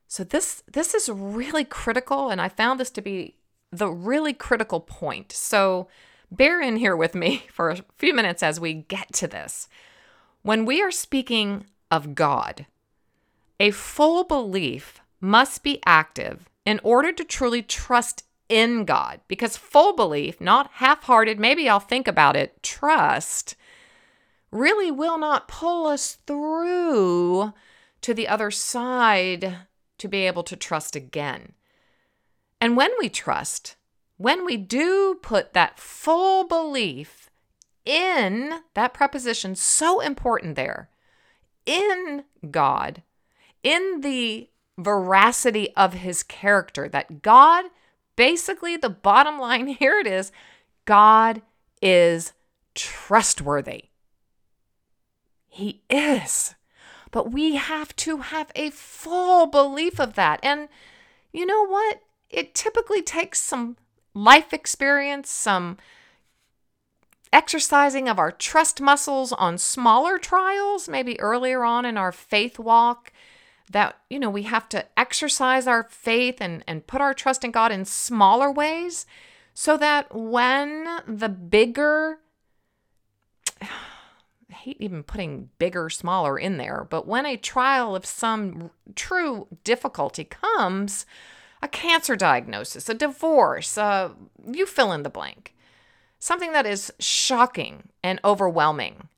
So 0.07 0.23
this 0.23 0.63
this 0.71 0.93
is 0.93 1.09
really 1.09 1.65
critical 1.65 2.29
and 2.29 2.41
I 2.41 2.49
found 2.49 2.79
this 2.79 2.91
to 2.91 3.01
be 3.01 3.35
the 3.71 3.89
really 3.89 4.33
critical 4.33 4.79
point. 4.79 5.31
So 5.31 5.87
bear 6.31 6.61
in 6.61 6.77
here 6.77 6.95
with 6.95 7.13
me 7.15 7.45
for 7.51 7.69
a 7.69 7.83
few 7.97 8.13
minutes 8.13 8.43
as 8.43 8.59
we 8.59 8.73
get 8.73 9.13
to 9.13 9.27
this. 9.27 9.67
When 10.41 10.65
we 10.65 10.81
are 10.81 10.91
speaking 10.91 11.65
of 11.91 12.15
God, 12.15 12.65
a 13.59 13.71
full 13.71 14.23
belief 14.23 15.01
must 15.19 15.63
be 15.63 15.81
active 15.85 16.47
in 16.65 16.79
order 16.83 17.11
to 17.11 17.23
truly 17.23 17.61
trust 17.61 18.23
in 18.49 18.85
God 18.85 19.19
because 19.27 19.57
full 19.57 19.93
belief, 19.93 20.39
not 20.39 20.69
half 20.75 21.03
hearted, 21.03 21.39
maybe 21.39 21.67
I'll 21.67 21.79
think 21.79 22.07
about 22.07 22.35
it, 22.35 22.61
trust 22.63 23.55
really 24.51 24.91
will 24.91 25.17
not 25.17 25.47
pull 25.47 25.87
us 25.87 26.19
through 26.25 27.53
to 28.01 28.13
the 28.13 28.27
other 28.27 28.51
side 28.51 29.66
to 29.97 30.07
be 30.07 30.27
able 30.27 30.43
to 30.43 30.55
trust 30.55 30.95
again. 30.95 31.53
And 32.59 32.75
when 32.75 32.91
we 32.99 33.09
trust, 33.09 33.75
when 34.17 34.45
we 34.45 34.57
do 34.57 35.19
put 35.21 35.53
that 35.53 35.79
full 35.79 36.47
belief 36.47 37.29
in 37.85 38.61
that 38.73 38.93
preposition, 38.93 39.55
so 39.55 39.99
important 39.99 40.55
there, 40.55 40.89
in 41.65 42.23
God, 42.49 43.03
in 43.63 44.01
the 44.01 44.49
veracity 44.77 45.75
of 45.75 45.93
his 45.93 46.23
character, 46.23 46.89
that 46.89 47.21
God, 47.21 47.65
basically, 48.15 48.77
the 48.77 48.89
bottom 48.89 49.39
line 49.39 49.67
here 49.67 49.99
it 49.99 50.07
is 50.07 50.31
God 50.85 51.41
is 51.81 52.33
trustworthy. 52.73 53.85
He 55.47 55.81
is. 55.89 56.55
But 57.11 57.31
we 57.31 57.55
have 57.55 57.95
to 57.97 58.17
have 58.17 58.51
a 58.55 58.69
full 58.69 59.47
belief 59.47 59.99
of 59.99 60.15
that. 60.15 60.39
And 60.43 60.69
you 61.31 61.45
know 61.45 61.65
what? 61.65 62.01
It 62.29 62.53
typically 62.53 63.01
takes 63.01 63.39
some 63.39 63.77
life 64.13 64.53
experience, 64.53 65.29
some 65.29 65.77
exercising 67.31 68.09
of 68.09 68.19
our 68.19 68.31
trust 68.31 68.81
muscles 68.81 69.31
on 69.33 69.57
smaller 69.57 70.17
trials, 70.17 70.89
maybe 70.89 71.19
earlier 71.19 71.63
on 71.63 71.85
in 71.85 71.97
our 71.97 72.11
faith 72.11 72.57
walk, 72.57 73.11
that, 73.69 73.97
you 74.09 74.19
know, 74.19 74.29
we 74.29 74.43
have 74.43 74.69
to 74.69 74.85
exercise 74.97 75.67
our 75.67 75.83
faith 75.83 76.37
and, 76.39 76.63
and 76.67 76.87
put 76.87 77.01
our 77.01 77.13
trust 77.13 77.43
in 77.43 77.51
God 77.51 77.71
in 77.71 77.85
smaller 77.85 78.51
ways 78.51 79.05
so 79.53 79.77
that 79.77 80.13
when 80.15 80.87
the 81.07 81.29
bigger 81.29 82.19
hate 84.49 84.77
even 84.79 85.03
putting 85.03 85.49
bigger, 85.59 85.89
smaller 85.89 86.37
in 86.37 86.57
there, 86.57 86.87
but 86.89 87.07
when 87.07 87.25
a 87.25 87.37
trial 87.37 87.95
of 87.95 88.05
some 88.05 88.71
true 88.95 89.47
difficulty 89.63 90.23
comes, 90.23 91.05
a 91.61 91.67
cancer 91.67 92.15
diagnosis, 92.15 92.89
a 92.89 92.93
divorce, 92.93 93.77
uh, 93.77 94.09
you 94.45 94.65
fill 94.65 94.91
in 94.91 95.03
the 95.03 95.09
blank. 95.09 95.53
Something 96.19 96.51
that 96.53 96.65
is 96.65 96.91
shocking 96.99 97.89
and 98.03 98.19
overwhelming. 98.23 99.09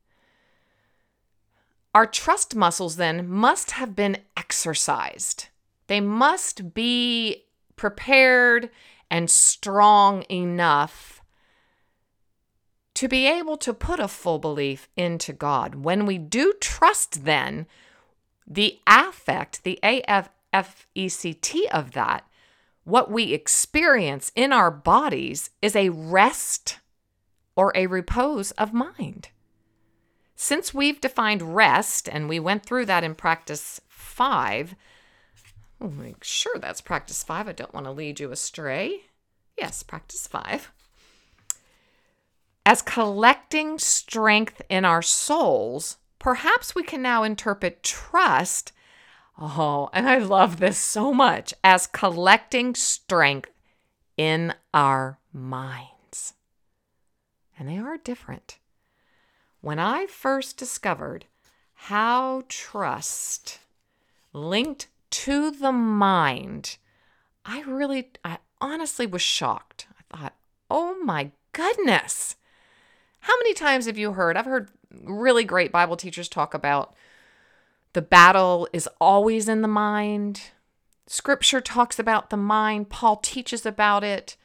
Our 1.93 2.05
trust 2.05 2.55
muscles 2.55 2.97
then 2.97 3.27
must 3.27 3.71
have 3.71 3.95
been 3.95 4.17
exercised. 4.37 5.47
They 5.87 6.01
must 6.01 6.73
be 6.73 7.45
prepared 7.75 8.69
and 9.09 9.29
strong 9.29 10.23
enough 10.29 11.18
to 12.99 13.07
be 13.07 13.27
able 13.27 13.55
to 13.55 13.73
put 13.73 13.97
a 13.97 14.09
full 14.09 14.39
belief 14.39 14.89
into 14.97 15.31
God. 15.31 15.73
When 15.73 16.05
we 16.05 16.17
do 16.17 16.53
trust, 16.59 17.23
then 17.23 17.65
the 18.45 18.77
affect, 18.85 19.63
the 19.63 19.79
AFFECT 19.81 21.71
of 21.71 21.91
that, 21.93 22.27
what 22.83 23.09
we 23.09 23.31
experience 23.31 24.33
in 24.35 24.51
our 24.51 24.69
bodies 24.69 25.49
is 25.61 25.77
a 25.77 25.87
rest 25.87 26.79
or 27.55 27.71
a 27.73 27.87
repose 27.87 28.51
of 28.51 28.73
mind. 28.73 29.29
Since 30.35 30.73
we've 30.73 30.99
defined 30.99 31.55
rest, 31.55 32.09
and 32.11 32.27
we 32.27 32.37
went 32.37 32.65
through 32.65 32.87
that 32.87 33.05
in 33.05 33.15
practice 33.15 33.79
five, 33.87 34.75
make 35.79 36.25
sure 36.25 36.59
that's 36.59 36.81
practice 36.81 37.23
five. 37.23 37.47
I 37.47 37.53
don't 37.53 37.73
want 37.73 37.85
to 37.85 37.93
lead 37.93 38.19
you 38.19 38.33
astray. 38.33 39.03
Yes, 39.57 39.83
practice 39.83 40.27
five. 40.27 40.69
As 42.69 42.83
collecting 42.83 43.79
strength 43.79 44.61
in 44.69 44.85
our 44.85 45.01
souls, 45.01 45.97
perhaps 46.19 46.75
we 46.75 46.83
can 46.83 47.01
now 47.01 47.23
interpret 47.23 47.81
trust. 47.81 48.73
Oh, 49.39 49.89
and 49.91 50.07
I 50.07 50.19
love 50.19 50.59
this 50.59 50.77
so 50.77 51.11
much 51.11 51.51
as 51.63 51.87
collecting 51.87 52.75
strength 52.75 53.49
in 54.17 54.53
our 54.71 55.17
minds. 55.33 56.35
And 57.57 57.67
they 57.67 57.79
are 57.79 57.97
different. 57.97 58.59
When 59.61 59.79
I 59.79 60.05
first 60.05 60.55
discovered 60.55 61.25
how 61.73 62.43
trust 62.49 63.57
linked 64.31 64.89
to 65.09 65.49
the 65.49 65.71
mind, 65.71 66.77
I 67.43 67.61
really, 67.61 68.11
I 68.23 68.37
honestly 68.61 69.07
was 69.07 69.23
shocked. 69.23 69.87
I 69.97 70.15
thought, 70.15 70.35
oh 70.69 70.99
my 71.03 71.31
goodness. 71.51 72.35
How 73.29 73.37
many 73.37 73.53
times 73.53 73.85
have 73.85 73.99
you 73.99 74.13
heard? 74.13 74.37
I've 74.37 74.47
heard 74.47 74.69
really 75.03 75.43
great 75.43 75.71
Bible 75.71 75.95
teachers 75.95 76.27
talk 76.27 76.55
about 76.55 76.95
the 77.93 78.01
battle 78.01 78.67
is 78.73 78.89
always 78.99 79.47
in 79.47 79.61
the 79.61 79.67
mind. 79.67 80.49
Scripture 81.05 81.61
talks 81.61 81.99
about 81.99 82.31
the 82.31 82.37
mind, 82.37 82.89
Paul 82.89 83.17
teaches 83.17 83.67
about 83.67 84.03
it. 84.03 84.35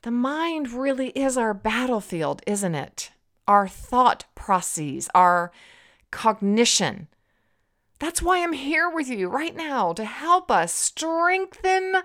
The 0.00 0.10
mind 0.10 0.72
really 0.72 1.08
is 1.10 1.36
our 1.36 1.52
battlefield, 1.52 2.40
isn't 2.46 2.74
it? 2.74 3.10
Our 3.46 3.68
thought 3.68 4.24
processes, 4.34 5.10
our 5.14 5.52
cognition. 6.10 7.08
That's 7.98 8.22
why 8.22 8.42
I'm 8.42 8.54
here 8.54 8.88
with 8.88 9.10
you 9.10 9.28
right 9.28 9.54
now 9.54 9.92
to 9.92 10.04
help 10.06 10.50
us 10.50 10.72
strengthen 10.72 11.96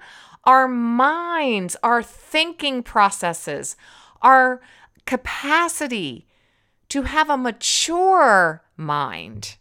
our 0.44 0.68
minds, 0.68 1.78
our 1.82 2.04
thinking 2.04 2.84
processes, 2.84 3.78
our 4.22 4.60
capacity 5.06 6.28
to 6.90 7.04
have 7.04 7.30
a 7.30 7.38
mature 7.38 8.64
mind. 8.76 9.58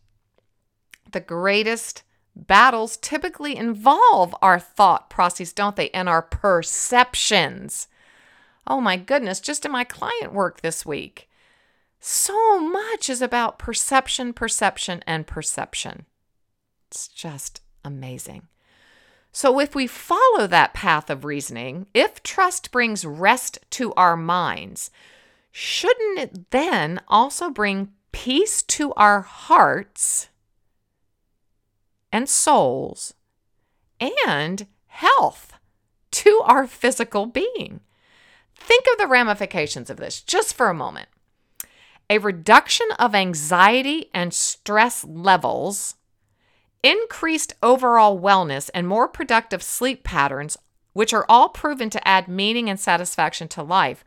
The 1.13 1.21
greatest 1.21 2.03
battles 2.35 2.97
typically 2.97 3.57
involve 3.57 4.35
our 4.43 4.59
thought 4.59 5.11
processes, 5.11 5.53
don't 5.53 5.77
they? 5.77 5.91
And 5.91 6.09
our 6.09 6.23
perceptions. 6.23 7.89
Oh 8.67 8.81
my 8.81 8.97
goodness, 8.97 9.41
just 9.41 9.65
in 9.65 9.73
my 9.73 9.85
client 9.85 10.33
work 10.33 10.61
this 10.61 10.87
week, 10.87 11.29
so 12.01 12.59
much 12.59 13.11
is 13.11 13.21
about 13.21 13.59
perception, 13.59 14.33
perception, 14.33 15.03
and 15.07 15.27
perception. 15.27 16.07
It's 16.89 17.09
just 17.09 17.61
amazing. 17.85 18.49
So, 19.33 19.61
if 19.61 19.75
we 19.75 19.87
follow 19.87 20.47
that 20.47 20.75
path 20.75 21.09
of 21.09 21.25
reasoning, 21.25 21.87
if 21.95 22.23
trust 22.23 22.73
brings 22.73 23.05
rest 23.05 23.59
to 23.71 23.93
our 23.95 24.17
minds, 24.17 24.91
shouldn't 25.53 26.19
it 26.19 26.51
then 26.51 27.01
also 27.09 27.51
bring 27.51 27.93
peace 28.13 28.63
to 28.63 28.93
our 28.95 29.23
hearts 29.23 30.29
and 32.13 32.29
souls 32.29 33.15
and 34.01 34.67
health 34.87 35.55
to 36.13 36.43
our 36.45 36.67
physical 36.67 37.27
being? 37.27 37.81
Think 38.55 38.85
of 38.93 38.99
the 38.99 39.07
ramifications 39.07 39.91
of 39.91 39.97
this 39.97 40.21
just 40.21 40.55
for 40.55 40.69
a 40.69 40.75
moment. 40.75 41.09
A 42.09 42.19
reduction 42.19 42.89
of 42.99 43.15
anxiety 43.15 44.11
and 44.13 44.35
stress 44.35 45.05
levels 45.05 45.95
increased 46.83 47.55
overall 47.63 48.19
wellness, 48.19 48.71
and 48.75 48.89
more 48.89 49.09
productive 49.09 49.63
sleep 49.63 50.03
patterns, 50.03 50.57
which 50.93 51.13
are 51.13 51.27
all 51.29 51.49
proven 51.49 51.91
to 51.91 52.09
add 52.09 52.29
meaning 52.29 52.69
and 52.69 52.81
satisfaction 52.81 53.49
to 53.49 53.63
life, 53.63 54.05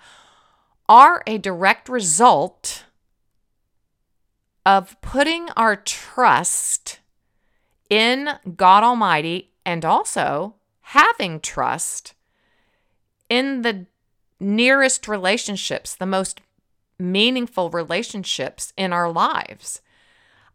are 0.87 1.23
a 1.25 1.37
direct 1.37 1.89
result 1.89 2.85
of 4.65 4.99
putting 5.01 5.49
our 5.51 5.75
trust 5.75 6.99
in 7.89 8.29
God 8.55 8.83
Almighty 8.83 9.51
and 9.65 9.83
also 9.85 10.55
having 10.81 11.39
trust 11.39 12.13
in 13.29 13.61
the 13.61 13.85
nearest 14.39 15.07
relationships, 15.07 15.95
the 15.95 16.05
most 16.05 16.41
meaningful 16.99 17.69
relationships 17.69 18.73
in 18.77 18.93
our 18.93 19.11
lives. 19.11 19.81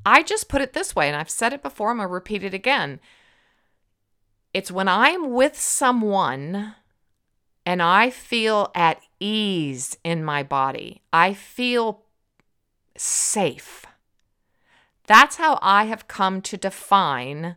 I 0.06 0.22
just 0.22 0.48
put 0.48 0.62
it 0.62 0.72
this 0.72 0.94
way, 0.94 1.08
and 1.08 1.16
I've 1.16 1.30
said 1.30 1.52
it 1.52 1.62
before, 1.62 1.90
I'm 1.90 1.96
going 1.96 2.08
to 2.08 2.12
repeat 2.12 2.44
it 2.44 2.54
again. 2.54 3.00
It's 4.54 4.70
when 4.70 4.88
I'm 4.88 5.32
with 5.32 5.58
someone 5.58 6.74
and 7.66 7.82
I 7.82 8.08
feel 8.10 8.70
at 8.74 9.02
ease 9.20 9.96
in 10.04 10.24
my 10.24 10.42
body, 10.42 11.02
I 11.12 11.35
feel 11.35 12.02
safe. 12.96 13.87
That's 15.07 15.37
how 15.37 15.59
I 15.62 15.85
have 15.85 16.09
come 16.09 16.42
to 16.42 16.57
define 16.57 17.57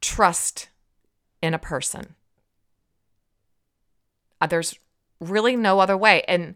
trust 0.00 0.68
in 1.42 1.54
a 1.54 1.58
person. 1.58 2.14
Uh, 4.40 4.46
there's 4.46 4.78
really 5.20 5.56
no 5.56 5.80
other 5.80 5.96
way. 5.96 6.22
And 6.28 6.54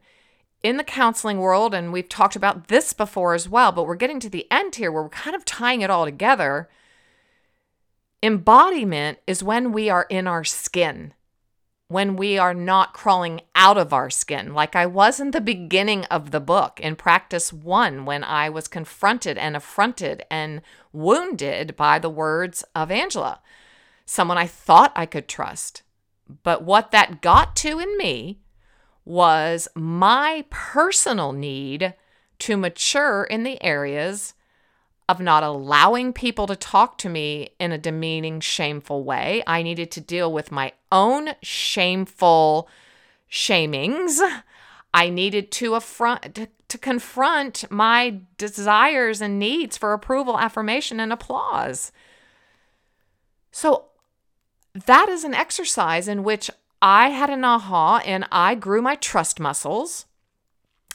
in 0.63 0.77
the 0.77 0.85
counseling 0.85 1.39
world, 1.39 1.75
and 1.75 1.93
we've 1.93 2.09
talked 2.09 2.37
about 2.37 2.69
this 2.69 2.93
before 2.93 3.35
as 3.35 3.49
well, 3.49 3.73
but 3.73 3.87
we're 3.87 3.95
getting 3.95 4.21
to 4.21 4.29
the 4.29 4.47
end 4.51 4.77
here 4.77 4.93
where 4.93 5.03
we're 5.03 5.09
kind 5.09 5.35
of 5.35 5.45
tying 5.45 5.81
it 5.81 5.91
all 5.91 6.05
together. 6.05 6.69
Embodiment 8.23 9.19
is 9.27 9.43
when 9.43 9.73
we 9.73 9.89
are 9.89 10.07
in 10.11 10.27
our 10.27 10.45
skin, 10.45 11.15
when 11.91 12.15
we 12.15 12.39
are 12.39 12.55
not 12.55 12.95
crawling 12.95 13.41
out 13.57 13.77
of 13.77 13.93
our 13.93 14.09
skin, 14.09 14.55
like 14.55 14.77
I 14.77 14.87
was 14.87 15.19
in 15.19 15.33
the 15.33 15.41
beginning 15.41 16.05
of 16.05 16.31
the 16.31 16.39
book 16.39 16.79
in 16.79 16.95
practice 16.95 17.53
one, 17.53 18.05
when 18.05 18.23
I 18.23 18.49
was 18.49 18.69
confronted 18.69 19.37
and 19.37 19.57
affronted 19.57 20.25
and 20.31 20.63
wounded 20.93 21.75
by 21.75 21.99
the 21.99 22.09
words 22.09 22.63
of 22.77 22.93
Angela, 22.93 23.41
someone 24.07 24.39
I 24.39 24.47
thought 24.47 24.93
I 24.95 25.05
could 25.05 25.27
trust. 25.27 25.83
But 26.45 26.63
what 26.63 26.93
that 26.93 27.21
got 27.21 27.57
to 27.57 27.81
in 27.81 27.99
me 27.99 28.39
was 29.05 29.67
my 29.75 30.45
personal 30.49 31.33
need 31.33 31.95
to 32.39 32.57
mature 32.57 33.25
in 33.25 33.43
the 33.43 33.61
areas 33.65 34.35
of 35.11 35.19
not 35.19 35.43
allowing 35.43 36.13
people 36.13 36.47
to 36.47 36.55
talk 36.55 36.97
to 36.97 37.09
me 37.09 37.49
in 37.59 37.73
a 37.73 37.79
demeaning, 37.79 38.39
shameful 38.39 39.03
way. 39.03 39.43
I 39.45 39.65
needed 39.65 39.91
to 39.93 40.01
deal 40.01 40.33
with 40.33 40.53
my 40.53 40.73
own 40.93 41.31
shameful 41.43 42.69
shamings. 43.29 44.21
I 44.95 45.11
needed 45.11 45.51
to 45.53 45.75
affront 45.75 46.37
to, 46.37 46.47
to 46.69 46.79
confront 46.79 47.69
my 47.73 48.21
desires 48.39 49.21
and 49.21 49.41
needs 49.41 49.77
for 49.77 49.93
approval, 49.93 50.39
affirmation, 50.39 51.01
and 51.01 51.13
applause. 51.13 51.91
So 53.51 53.87
that 54.73 55.09
is 55.09 55.25
an 55.25 55.35
exercise 55.35 56.07
in 56.07 56.23
which 56.23 56.53
I 56.81 57.09
had 57.09 57.31
an 57.31 57.45
aha 57.45 58.01
and 58.07 58.29
I 58.31 58.55
grew 58.55 58.81
my 58.81 58.95
trust 58.95 59.41
muscles. 59.41 60.07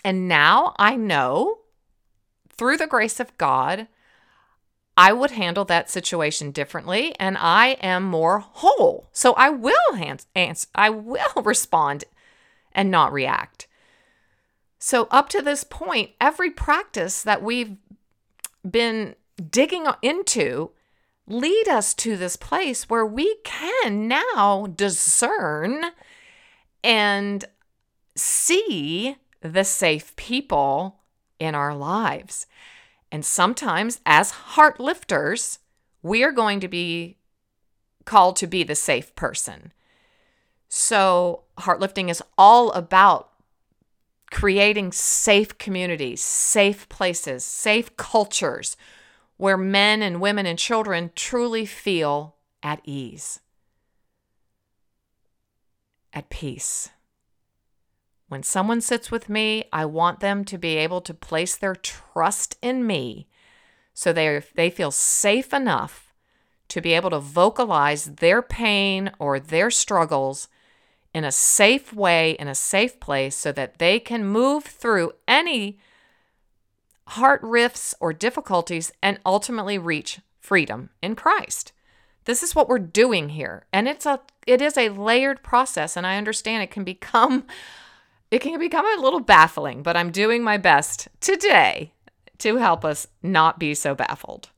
And 0.06 0.30
now 0.30 0.74
I 0.80 0.96
know 0.96 1.58
through 2.58 2.78
the 2.78 2.88
grace 2.88 3.20
of 3.20 3.38
God, 3.38 3.90
I 4.98 5.12
would 5.12 5.32
handle 5.32 5.66
that 5.66 5.90
situation 5.90 6.52
differently 6.52 7.14
and 7.20 7.38
I 7.38 7.78
am 7.82 8.04
more 8.04 8.40
whole. 8.40 9.10
So 9.12 9.34
I 9.34 9.50
will 9.50 9.94
hand, 9.96 10.26
answer, 10.36 10.68
I 10.74 10.90
will 10.90 11.42
respond 11.44 12.06
and 12.72 12.90
not 12.90 13.12
react. 13.12 13.68
So 14.80 15.08
up 15.12 15.30
to 15.30 15.42
this 15.42 15.64
point, 15.64 16.12
every 16.22 16.52
practice 16.52 17.24
that 17.24 17.42
we've 17.42 17.76
been 18.70 19.16
digging 19.50 19.86
into 20.02 20.72
lead 21.28 21.68
us 21.68 21.94
to 21.96 22.16
this 22.16 22.36
place 22.36 22.90
where 22.90 23.06
we 23.06 23.38
can 23.44 24.08
now 24.08 24.68
discern 24.68 25.86
and 26.84 27.46
see 28.16 29.18
the 29.42 29.64
safe 29.64 30.16
people 30.16 31.00
in 31.40 31.56
our 31.56 31.76
lives. 31.76 32.46
And 33.16 33.24
sometimes, 33.24 34.02
as 34.06 34.32
heart 34.32 34.78
lifters, 34.78 35.60
we 36.04 36.22
are 36.22 36.34
going 36.34 36.60
to 36.60 36.68
be 36.68 37.16
called 38.04 38.36
to 38.36 38.46
be 38.46 38.62
the 38.62 38.76
safe 38.76 39.16
person. 39.16 39.72
So, 40.68 41.44
heart 41.60 41.80
lifting 41.80 42.10
is 42.10 42.22
all 42.38 42.74
about 42.74 43.32
creating 44.32 44.92
safe 44.92 45.58
communities, 45.58 46.20
safe 46.20 46.90
places, 46.90 47.46
safe 47.46 47.96
cultures 47.96 48.76
where 49.38 49.56
men 49.56 50.02
and 50.02 50.20
women 50.20 50.46
and 50.46 50.60
children 50.60 51.10
truly 51.16 51.66
feel 51.66 52.36
at 52.62 52.82
ease, 52.84 53.40
at 56.12 56.30
peace. 56.30 56.90
When 58.28 58.44
someone 58.44 58.82
sits 58.82 59.12
with 59.12 59.30
me, 59.30 59.66
I 59.72 59.86
want 59.86 60.20
them 60.20 60.46
to 60.46 60.58
be 60.58 60.78
able 60.78 61.02
to 61.02 61.14
place 61.14 61.56
their 61.56 61.76
trust 61.76 62.58
in 62.62 62.86
me 62.86 63.28
so 63.94 64.12
they, 64.12 64.44
they 64.56 64.70
feel 64.70 64.92
safe 64.92 65.54
enough 65.54 66.14
to 66.68 66.82
be 66.82 66.94
able 66.94 67.12
to 67.12 67.20
vocalize 67.20 68.16
their 68.16 68.42
pain 68.42 69.12
or 69.20 69.40
their 69.40 69.72
struggles 69.72 70.48
in 71.14 71.24
a 71.24 71.32
safe 71.32 71.94
way, 71.94 72.32
in 72.32 72.48
a 72.48 72.56
safe 72.56 73.00
place, 73.00 73.36
so 73.36 73.52
that 73.54 73.78
they 73.78 74.00
can 74.00 74.26
move 74.26 74.66
through 74.66 75.14
any 75.28 75.80
heart 77.10 77.40
rifts 77.42 77.96
or 78.02 78.12
difficulties 78.12 78.92
and 79.02 79.20
ultimately 79.26 79.78
reach 79.78 80.20
freedom 80.42 80.90
in 81.02 81.16
Christ. 81.16 81.72
This 82.26 82.44
is 82.44 82.54
what 82.54 82.68
we're 82.68 82.80
doing 82.80 83.30
here. 83.30 83.66
And 83.72 83.88
it's 83.88 84.06
a 84.06 84.20
it 84.46 84.62
is 84.62 84.78
a 84.78 84.90
layered 84.90 85.42
process 85.42 85.96
and 85.96 86.06
I 86.06 86.18
understand 86.18 86.64
it 86.64 86.72
can 86.72 86.84
become 86.84 87.46
it 88.36 88.42
can 88.42 88.60
become 88.60 88.86
a 88.86 89.02
little 89.02 89.22
baffling, 89.22 89.82
but 89.82 89.96
I'm 89.96 90.12
doing 90.12 90.44
my 90.44 90.58
best 90.58 91.08
today 91.22 91.94
to 92.40 92.58
help 92.58 92.84
us 92.84 93.08
not 93.24 93.58
be 93.60 93.74
so 93.74 93.96
baffled. 93.96 94.50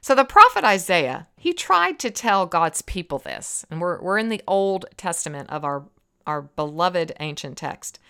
So 0.00 0.16
the 0.16 0.24
prophet 0.24 0.64
Isaiah, 0.64 1.28
he 1.36 1.52
tried 1.52 2.00
to 2.00 2.10
tell 2.10 2.46
God's 2.46 2.82
people 2.82 3.20
this, 3.20 3.64
and 3.70 3.80
we're, 3.80 4.02
we're 4.02 4.18
in 4.18 4.28
the 4.28 4.42
Old 4.48 4.86
Testament 4.96 5.48
of 5.50 5.64
our, 5.64 5.84
our 6.26 6.42
beloved 6.42 7.12
ancient 7.20 7.58
text. 7.58 8.00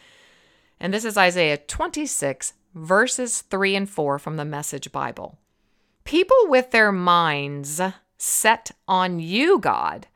And 0.80 0.94
this 0.94 1.04
is 1.04 1.18
Isaiah 1.18 1.58
26, 1.58 2.54
verses 2.74 3.42
3 3.42 3.76
and 3.76 3.90
4 3.90 4.18
from 4.18 4.36
the 4.38 4.46
Message 4.46 4.90
Bible. 4.90 5.36
People 6.04 6.46
with 6.46 6.70
their 6.70 6.90
minds 6.90 7.82
set 8.16 8.70
on 8.88 9.20
you, 9.20 9.58
God, 9.58 10.06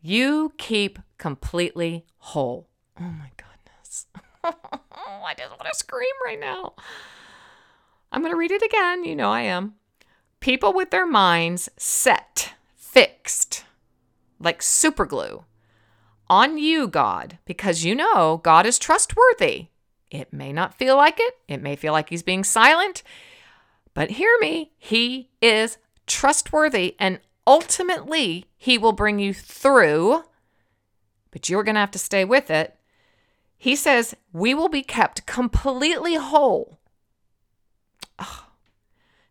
you 0.00 0.54
keep 0.56 0.98
completely 1.18 2.06
whole. 2.16 2.70
Oh 2.98 3.04
my. 3.04 3.35
I 4.92 5.34
just 5.36 5.50
want 5.50 5.66
to 5.70 5.78
scream 5.78 6.14
right 6.24 6.40
now. 6.40 6.74
I'm 8.12 8.22
going 8.22 8.32
to 8.32 8.38
read 8.38 8.52
it 8.52 8.62
again. 8.62 9.04
You 9.04 9.16
know 9.16 9.30
I 9.30 9.42
am. 9.42 9.74
People 10.40 10.72
with 10.72 10.90
their 10.90 11.06
minds 11.06 11.68
set, 11.76 12.54
fixed, 12.76 13.64
like 14.38 14.62
super 14.62 15.06
glue 15.06 15.44
on 16.28 16.58
you, 16.58 16.88
God, 16.88 17.38
because 17.44 17.84
you 17.84 17.94
know 17.94 18.40
God 18.42 18.66
is 18.66 18.78
trustworthy. 18.78 19.68
It 20.10 20.32
may 20.32 20.52
not 20.52 20.74
feel 20.74 20.96
like 20.96 21.18
it, 21.18 21.34
it 21.48 21.62
may 21.62 21.76
feel 21.76 21.92
like 21.92 22.10
He's 22.10 22.22
being 22.22 22.44
silent, 22.44 23.02
but 23.94 24.12
hear 24.12 24.36
me, 24.40 24.72
He 24.78 25.30
is 25.40 25.78
trustworthy 26.06 26.94
and 26.98 27.20
ultimately 27.46 28.46
He 28.56 28.78
will 28.78 28.92
bring 28.92 29.18
you 29.18 29.34
through, 29.34 30.24
but 31.30 31.48
you're 31.48 31.64
going 31.64 31.74
to 31.74 31.80
have 31.80 31.90
to 31.92 31.98
stay 31.98 32.24
with 32.24 32.50
it. 32.50 32.76
He 33.58 33.76
says, 33.76 34.14
We 34.32 34.54
will 34.54 34.68
be 34.68 34.82
kept 34.82 35.26
completely 35.26 36.14
whole 36.14 36.78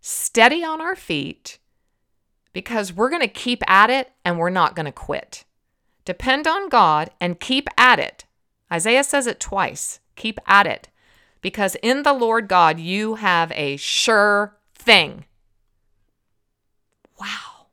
steady 0.08 0.64
on 0.64 0.82
our 0.82 0.96
feet 0.96 1.58
because 2.54 2.94
we're 2.94 3.10
going 3.10 3.22
to 3.22 3.28
keep 3.28 3.64
at 3.68 3.90
it 3.90 4.12
and 4.24 4.38
we're 4.38 4.52
not 4.52 4.76
going 4.76 4.86
to 4.86 4.92
quit. 4.92 5.46
Depend 6.06 6.46
on 6.46 6.70
God 6.70 7.10
and 7.20 7.40
keep 7.40 7.68
at 7.76 7.98
it. 7.98 8.26
Isaiah 8.72 9.04
says 9.04 9.26
it 9.26 9.40
twice 9.40 10.00
keep 10.16 10.40
at 10.46 10.68
it 10.68 10.90
because 11.42 11.76
in 11.82 12.04
the 12.04 12.14
Lord 12.14 12.48
God 12.48 12.80
you 12.80 13.16
have 13.16 13.52
a 13.54 13.78
sure 13.78 14.56
thing. 14.76 15.26
Wow. 17.20 17.68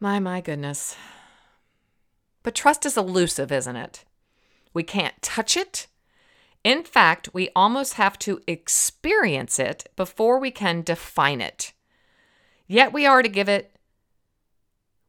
My, 0.00 0.18
my 0.20 0.40
goodness. 0.40 0.96
But 2.44 2.54
trust 2.54 2.86
is 2.86 2.96
elusive, 2.96 3.50
isn't 3.50 3.74
it? 3.74 4.04
We 4.72 4.84
can't 4.84 5.20
touch 5.22 5.56
it. 5.56 5.88
In 6.62 6.84
fact, 6.84 7.30
we 7.32 7.48
almost 7.56 7.94
have 7.94 8.18
to 8.20 8.40
experience 8.46 9.58
it 9.58 9.90
before 9.96 10.38
we 10.38 10.50
can 10.50 10.82
define 10.82 11.40
it. 11.40 11.72
Yet 12.68 12.92
we 12.92 13.06
are 13.06 13.22
to 13.22 13.28
give 13.28 13.48
it, 13.48 13.76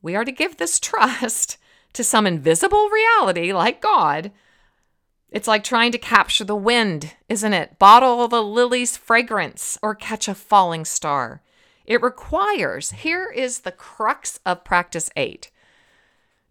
we 0.02 0.16
are 0.16 0.26
to 0.26 0.32
give 0.32 0.58
this 0.58 0.80
trust 0.80 1.58
to 1.94 2.04
some 2.04 2.26
invisible 2.26 2.90
reality 2.90 3.54
like 3.54 3.82
God. 3.82 4.32
It's 5.30 5.48
like 5.48 5.64
trying 5.64 5.92
to 5.92 5.98
capture 5.98 6.46
the 6.46 6.56
wind, 6.56 7.16
isn't 7.28 7.54
it? 7.54 7.78
Bottle 7.78 8.28
the 8.30 8.42
lily's 8.42 8.96
fragrance 8.96 9.78
or 9.82 9.94
catch 9.94 10.30
a 10.30 10.36
falling 10.36 10.86
star. 10.86 11.42
It 11.86 12.02
requires, 12.02 12.92
here 12.92 13.30
is 13.30 13.60
the 13.60 13.72
crux 13.72 14.40
of 14.46 14.64
practice 14.64 15.10
eight 15.18 15.52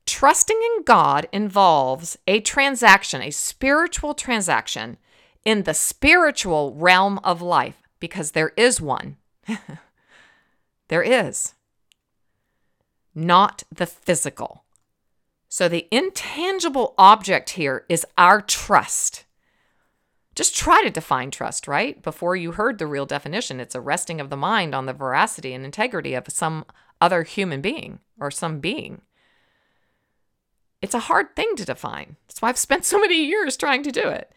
Trusting 0.06 0.60
in 0.76 0.82
God 0.84 1.26
involves 1.32 2.18
a 2.26 2.40
transaction, 2.40 3.22
a 3.22 3.30
spiritual 3.30 4.14
transaction 4.14 4.98
in 5.44 5.62
the 5.62 5.74
spiritual 5.74 6.74
realm 6.74 7.18
of 7.24 7.40
life, 7.40 7.82
because 8.00 8.32
there 8.32 8.52
is 8.56 8.80
one. 8.80 9.16
there 10.88 11.02
is. 11.02 11.54
Not 13.14 13.62
the 13.74 13.86
physical. 13.86 14.64
So 15.48 15.68
the 15.68 15.86
intangible 15.90 16.94
object 16.98 17.50
here 17.50 17.84
is 17.88 18.04
our 18.18 18.40
trust. 18.40 19.24
Just 20.34 20.56
try 20.56 20.82
to 20.82 20.90
define 20.90 21.30
trust, 21.30 21.68
right? 21.68 22.02
Before 22.02 22.34
you 22.34 22.52
heard 22.52 22.78
the 22.78 22.88
real 22.88 23.06
definition, 23.06 23.60
it's 23.60 23.76
a 23.76 23.80
resting 23.80 24.20
of 24.20 24.30
the 24.30 24.36
mind 24.36 24.74
on 24.74 24.86
the 24.86 24.92
veracity 24.92 25.54
and 25.54 25.64
integrity 25.64 26.14
of 26.14 26.24
some 26.28 26.64
other 27.00 27.22
human 27.22 27.60
being 27.60 28.00
or 28.18 28.32
some 28.32 28.58
being. 28.58 29.02
It's 30.84 30.94
a 30.94 30.98
hard 30.98 31.34
thing 31.34 31.56
to 31.56 31.64
define. 31.64 32.16
That's 32.28 32.42
why 32.42 32.50
I've 32.50 32.58
spent 32.58 32.84
so 32.84 33.00
many 33.00 33.24
years 33.24 33.56
trying 33.56 33.82
to 33.84 33.90
do 33.90 34.06
it. 34.06 34.30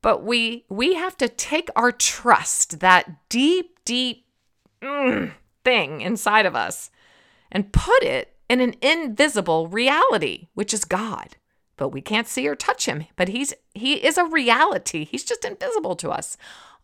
But 0.00 0.24
we 0.24 0.64
we 0.70 0.94
have 0.94 1.18
to 1.18 1.28
take 1.28 1.68
our 1.76 1.92
trust, 1.92 2.80
that 2.80 3.28
deep, 3.28 3.78
deep 3.84 4.24
mm, 4.80 5.32
thing 5.66 6.00
inside 6.00 6.46
of 6.46 6.56
us, 6.56 6.90
and 7.50 7.74
put 7.74 8.02
it 8.02 8.34
in 8.48 8.62
an 8.62 8.74
invisible 8.80 9.68
reality, 9.68 10.48
which 10.54 10.72
is 10.72 10.86
God. 10.86 11.36
But 11.76 11.90
we 11.90 12.00
can't 12.00 12.26
see 12.26 12.48
or 12.48 12.56
touch 12.56 12.86
him. 12.86 13.04
But 13.14 13.28
he's 13.28 13.52
he 13.74 14.02
is 14.02 14.16
a 14.16 14.24
reality. 14.24 15.04
He's 15.04 15.24
just 15.24 15.44
invisible 15.44 15.94
to 15.96 16.08
us. 16.08 16.38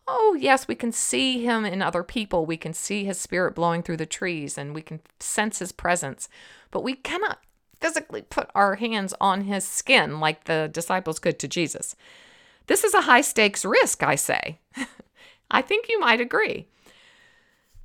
Oh, 0.07 0.37
yes, 0.39 0.67
we 0.67 0.75
can 0.75 0.91
see 0.91 1.43
him 1.43 1.65
in 1.65 1.81
other 1.81 2.03
people. 2.03 2.45
We 2.45 2.57
can 2.57 2.73
see 2.75 3.05
his 3.05 3.19
spirit 3.19 3.55
blowing 3.55 3.81
through 3.81 3.97
the 3.97 4.05
trees 4.05 4.55
and 4.55 4.75
we 4.75 4.83
can 4.83 4.99
sense 5.19 5.57
his 5.57 5.71
presence. 5.71 6.29
But 6.69 6.83
we 6.83 6.93
cannot 6.93 7.39
physically 7.79 8.21
put 8.21 8.49
our 8.53 8.75
hands 8.75 9.13
on 9.21 9.41
his 9.41 9.67
skin 9.67 10.19
like 10.19 10.45
the 10.45 10.69
disciples 10.71 11.19
could 11.19 11.39
to 11.39 11.47
Jesus. 11.47 11.95
This 12.67 12.83
is 12.83 12.93
a 12.93 13.01
high 13.01 13.21
stakes 13.21 13.65
risk, 13.65 14.03
I 14.03 14.15
say. 14.15 14.59
I 15.51 15.61
think 15.61 15.89
you 15.89 15.99
might 15.99 16.21
agree. 16.21 16.67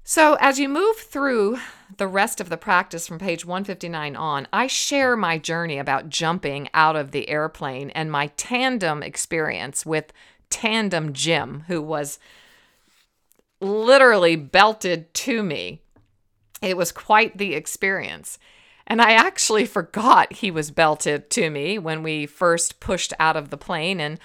So, 0.06 0.36
as 0.38 0.58
you 0.58 0.68
move 0.68 0.98
through 0.98 1.58
the 1.96 2.06
rest 2.06 2.38
of 2.38 2.50
the 2.50 2.58
practice 2.58 3.06
from 3.06 3.18
page 3.18 3.46
159 3.46 4.14
on, 4.16 4.46
I 4.52 4.66
share 4.66 5.16
my 5.16 5.38
journey 5.38 5.78
about 5.78 6.10
jumping 6.10 6.68
out 6.74 6.94
of 6.94 7.10
the 7.10 7.26
airplane 7.30 7.88
and 7.90 8.12
my 8.12 8.26
tandem 8.36 9.02
experience 9.02 9.86
with 9.86 10.12
Tandem 10.50 11.14
Jim, 11.14 11.64
who 11.68 11.80
was 11.80 12.18
literally 13.60 14.36
belted 14.36 15.12
to 15.14 15.42
me. 15.42 15.80
It 16.60 16.76
was 16.76 16.92
quite 16.92 17.38
the 17.38 17.54
experience. 17.54 18.38
And 18.86 19.00
I 19.00 19.12
actually 19.12 19.66
forgot 19.66 20.32
he 20.32 20.50
was 20.50 20.70
belted 20.70 21.30
to 21.30 21.50
me 21.50 21.78
when 21.78 22.02
we 22.02 22.26
first 22.26 22.80
pushed 22.80 23.12
out 23.18 23.36
of 23.36 23.50
the 23.50 23.56
plane. 23.56 24.00
And 24.00 24.18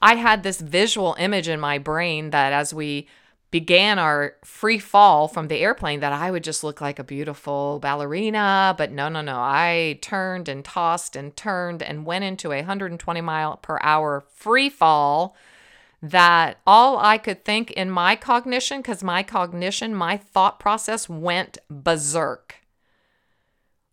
I 0.00 0.16
had 0.16 0.42
this 0.42 0.60
visual 0.60 1.16
image 1.18 1.48
in 1.48 1.60
my 1.60 1.78
brain 1.78 2.30
that 2.30 2.52
as 2.52 2.72
we 2.72 3.08
began 3.50 3.98
our 3.98 4.34
free 4.44 4.78
fall 4.78 5.28
from 5.28 5.48
the 5.48 5.58
airplane 5.58 6.00
that 6.00 6.12
I 6.12 6.30
would 6.30 6.44
just 6.44 6.64
look 6.64 6.80
like 6.80 6.98
a 6.98 7.04
beautiful 7.04 7.78
ballerina, 7.78 8.74
but 8.76 8.90
no 8.90 9.08
no 9.08 9.20
no. 9.20 9.38
I 9.38 9.98
turned 10.02 10.48
and 10.48 10.64
tossed 10.64 11.16
and 11.16 11.36
turned 11.36 11.82
and 11.82 12.04
went 12.04 12.24
into 12.24 12.52
a 12.52 12.56
120 12.56 13.20
mile 13.20 13.56
per 13.58 13.78
hour 13.82 14.24
free 14.34 14.68
fall 14.68 15.36
that 16.02 16.58
all 16.66 16.98
I 16.98 17.18
could 17.18 17.44
think 17.44 17.70
in 17.70 17.90
my 17.90 18.16
cognition, 18.16 18.80
because 18.80 19.02
my 19.02 19.22
cognition, 19.22 19.94
my 19.94 20.16
thought 20.16 20.60
process 20.60 21.08
went 21.08 21.58
berserk, 21.70 22.56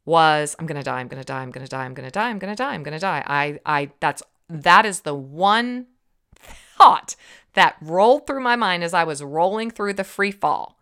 was 0.05 0.55
I'm 0.59 0.65
gonna 0.65 0.83
die, 0.83 0.99
I'm 0.99 1.07
gonna 1.07 1.23
die, 1.23 1.41
I'm 1.41 1.51
gonna 1.51 1.67
die, 1.67 1.85
I'm 1.85 1.93
gonna 1.93 2.11
die, 2.11 2.29
I'm 2.29 2.39
gonna 2.39 2.55
die, 2.55 2.73
I'm 2.73 2.83
gonna 2.83 2.99
die. 2.99 3.23
I 3.25 3.59
I 3.65 3.91
that's 3.99 4.23
that 4.49 4.85
is 4.85 5.01
the 5.01 5.15
one 5.15 5.87
thought 6.35 7.15
that 7.53 7.77
rolled 7.81 8.27
through 8.27 8.41
my 8.41 8.55
mind 8.55 8.83
as 8.83 8.93
I 8.93 9.03
was 9.03 9.23
rolling 9.23 9.71
through 9.71 9.93
the 9.93 10.03
free 10.03 10.31
fall. 10.31 10.79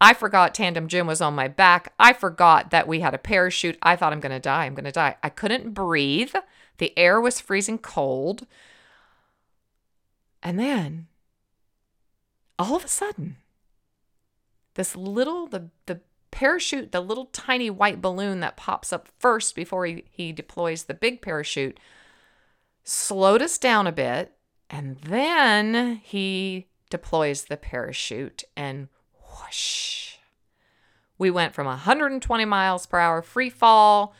I 0.00 0.12
forgot 0.12 0.54
Tandem 0.54 0.88
Jim 0.88 1.06
was 1.06 1.22
on 1.22 1.34
my 1.34 1.48
back. 1.48 1.94
I 1.98 2.12
forgot 2.12 2.70
that 2.70 2.86
we 2.86 3.00
had 3.00 3.14
a 3.14 3.18
parachute. 3.18 3.78
I 3.80 3.96
thought 3.96 4.12
I'm 4.12 4.20
to 4.20 4.38
die. 4.38 4.66
I'm 4.66 4.76
to 4.76 4.92
die. 4.92 5.16
I 5.22 5.30
couldn't 5.30 5.72
breathe. 5.72 6.34
The 6.78 6.96
air 6.98 7.18
was 7.20 7.40
freezing 7.40 7.78
cold. 7.78 8.46
And 10.42 10.58
then 10.58 11.06
all 12.58 12.76
of 12.76 12.84
a 12.84 12.88
sudden, 12.88 13.36
this 14.74 14.94
little 14.94 15.46
the 15.46 15.70
the 15.86 16.00
parachute, 16.36 16.92
the 16.92 17.00
little 17.00 17.24
tiny 17.32 17.70
white 17.70 18.02
balloon 18.02 18.40
that 18.40 18.58
pops 18.58 18.92
up 18.92 19.08
first 19.18 19.54
before 19.54 19.86
he, 19.86 20.04
he 20.10 20.32
deploys 20.32 20.84
the 20.84 20.92
big 20.92 21.22
parachute, 21.22 21.80
slowed 22.84 23.40
us 23.40 23.56
down 23.56 23.86
a 23.86 23.92
bit. 23.92 24.34
And 24.68 24.98
then 24.98 26.02
he 26.04 26.66
deploys 26.90 27.44
the 27.44 27.56
parachute 27.56 28.44
and 28.54 28.88
whoosh. 29.18 30.16
We 31.16 31.30
went 31.30 31.54
from 31.54 31.66
120 31.66 32.44
miles 32.44 32.84
per 32.84 32.98
hour 32.98 33.22
free 33.22 33.48
fall 33.48 34.14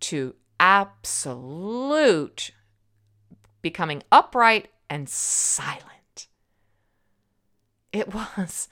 to 0.00 0.34
absolute 0.60 2.50
becoming 3.62 4.02
upright 4.12 4.68
and 4.90 5.08
silent. 5.08 6.26
It 7.94 8.12
was 8.12 8.68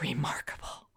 remarkable. 0.00 0.89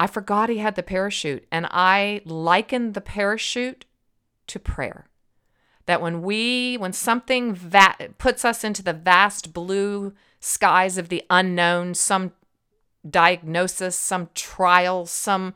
I 0.00 0.06
forgot 0.06 0.48
he 0.48 0.56
had 0.56 0.76
the 0.76 0.82
parachute, 0.82 1.46
and 1.52 1.66
I 1.70 2.22
likened 2.24 2.94
the 2.94 3.02
parachute 3.02 3.84
to 4.46 4.58
prayer. 4.58 5.10
That 5.84 6.00
when 6.00 6.22
we, 6.22 6.78
when 6.78 6.94
something 6.94 7.52
va- 7.54 8.08
puts 8.16 8.42
us 8.42 8.64
into 8.64 8.82
the 8.82 8.94
vast 8.94 9.52
blue 9.52 10.14
skies 10.40 10.96
of 10.96 11.10
the 11.10 11.22
unknown, 11.28 11.92
some 11.92 12.32
diagnosis, 13.06 13.94
some 13.94 14.30
trial, 14.34 15.04
some 15.04 15.52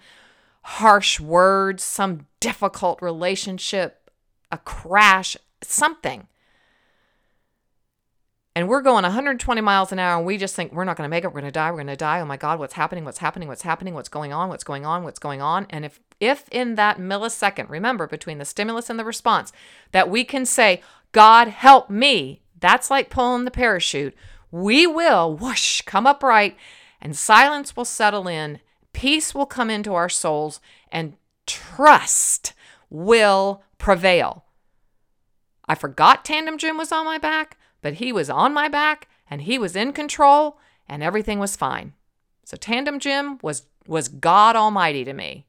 harsh 0.63 1.19
words, 1.19 1.83
some 1.83 2.27
difficult 2.39 3.01
relationship, 3.01 4.11
a 4.53 4.59
crash, 4.59 5.39
something. 5.63 6.29
And 8.57 8.69
we're 8.69 8.83
going 8.83 9.03
120 9.03 9.61
miles 9.61 9.91
an 9.91 9.99
hour 9.99 10.17
and 10.17 10.25
we 10.25 10.39
just 10.39 10.55
think 10.55 10.73
we're 10.73 10.85
not 10.85 10.97
going 10.97 11.07
to 11.07 11.11
make 11.11 11.25
it, 11.25 11.29
we're 11.29 11.41
going 11.41 11.45
to 11.45 11.51
die, 11.51 11.71
we're 11.73 11.79
going 11.79 11.89
to 11.89 11.97
die. 11.97 12.21
Oh 12.21 12.25
my 12.25 12.37
god, 12.37 12.61
what's 12.61 12.75
happening? 12.75 13.05
What's 13.05 13.19
happening? 13.19 13.49
What's 13.49 13.63
happening? 13.63 13.95
What's 13.95 14.09
going 14.09 14.33
on? 14.33 14.49
What's 14.49 14.63
going 14.63 14.87
on? 14.87 15.03
What's 15.03 15.19
going 15.19 15.43
on? 15.43 15.67
And 15.71 15.85
if 15.85 16.01
if 16.21 16.49
in 16.51 16.77
that 16.77 16.99
millisecond, 16.99 17.69
remember 17.69 18.07
between 18.07 18.39
the 18.39 18.45
stimulus 18.45 18.89
and 18.89 18.99
the 18.99 19.05
response, 19.05 19.53
that 19.91 20.09
we 20.09 20.23
can 20.23 20.47
say, 20.47 20.83
"God 21.11 21.49
help 21.49 21.91
me." 21.91 22.43
That's 22.61 22.91
like 22.91 23.11
pulling 23.11 23.45
the 23.45 23.51
parachute. 23.51 24.15
We 24.53 24.87
will 24.87 25.35
whoosh 25.37 25.81
come 25.83 26.07
upright 26.07 26.57
and 27.01 27.17
silence 27.17 27.77
will 27.77 27.85
settle 27.85 28.29
in, 28.29 28.61
peace 28.93 29.35
will 29.35 29.47
come 29.47 29.69
into 29.69 29.95
our 29.95 30.09
souls 30.09 30.61
and 30.93 31.17
trust 31.45 32.53
will 32.89 33.65
prevail. 33.79 34.45
I 35.67 35.75
forgot 35.75 36.25
Tandem 36.25 36.57
Jim 36.57 36.79
was 36.79 36.93
on 36.93 37.05
my 37.05 37.19
back 37.19 37.59
but 37.85 37.95
he 37.95 38.13
was 38.13 38.31
on 38.31 38.55
my 38.55 38.67
back 38.67 39.09
and 39.29 39.43
he 39.43 39.59
was 39.59 39.77
in 39.77 39.93
control 39.93 40.59
and 40.89 41.03
everything 41.03 41.39
was 41.39 41.55
fine. 41.55 41.93
So 42.43 42.57
Tandem 42.57 42.99
Jim 42.99 43.39
was 43.43 43.65
was 43.87 44.09
God 44.09 44.57
Almighty 44.57 45.05
to 45.05 45.13
me. 45.13 45.45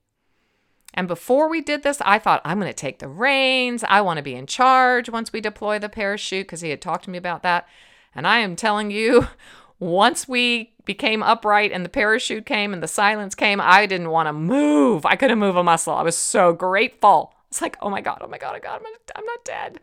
And 0.94 1.08
before 1.08 1.50
we 1.50 1.62
did 1.62 1.84
this, 1.84 2.02
I 2.02 2.20
thought 2.20 2.42
I'm 2.44 2.60
going 2.60 2.70
to 2.70 2.74
take 2.74 3.00
the 3.00 3.08
reins. 3.08 3.86
I 3.88 4.02
want 4.02 4.18
to 4.18 4.24
be 4.24 4.36
in 4.36 4.48
charge 4.48 5.10
once 5.10 5.32
we 5.32 5.40
deploy 5.40 5.80
the 5.80 5.88
parachute 5.88 6.46
because 6.46 6.60
he 6.60 6.72
had 6.72 6.82
talked 6.82 7.06
to 7.06 7.10
me 7.10 7.18
about 7.18 7.42
that. 7.44 7.70
And 8.14 8.28
I 8.28 8.40
am 8.40 8.58
telling 8.58 8.92
you, 8.92 9.30
once 9.80 10.28
we 10.28 10.74
became 10.84 11.24
upright 11.24 11.72
and 11.72 11.86
the 11.86 11.90
parachute 11.90 12.46
came 12.46 12.74
and 12.74 12.84
the 12.84 12.88
silence 12.90 13.34
came, 13.34 13.62
I 13.62 13.86
didn't 13.86 14.10
want 14.10 14.28
to 14.28 14.34
move. 14.34 15.06
I 15.06 15.16
couldn't 15.16 15.40
move 15.40 15.56
a 15.56 15.64
muscle. 15.64 15.96
I 15.96 16.04
was 16.04 16.18
so 16.18 16.52
grateful. 16.52 17.34
It's 17.50 17.62
like, 17.62 17.78
oh 17.82 17.90
my 17.90 18.02
God, 18.02 18.18
oh 18.20 18.28
my 18.28 18.38
God, 18.38 18.56
oh 18.58 18.60
God, 18.62 18.82
I'm, 18.86 18.94
I'm 19.16 19.26
not 19.26 19.46
dead. 19.46 19.80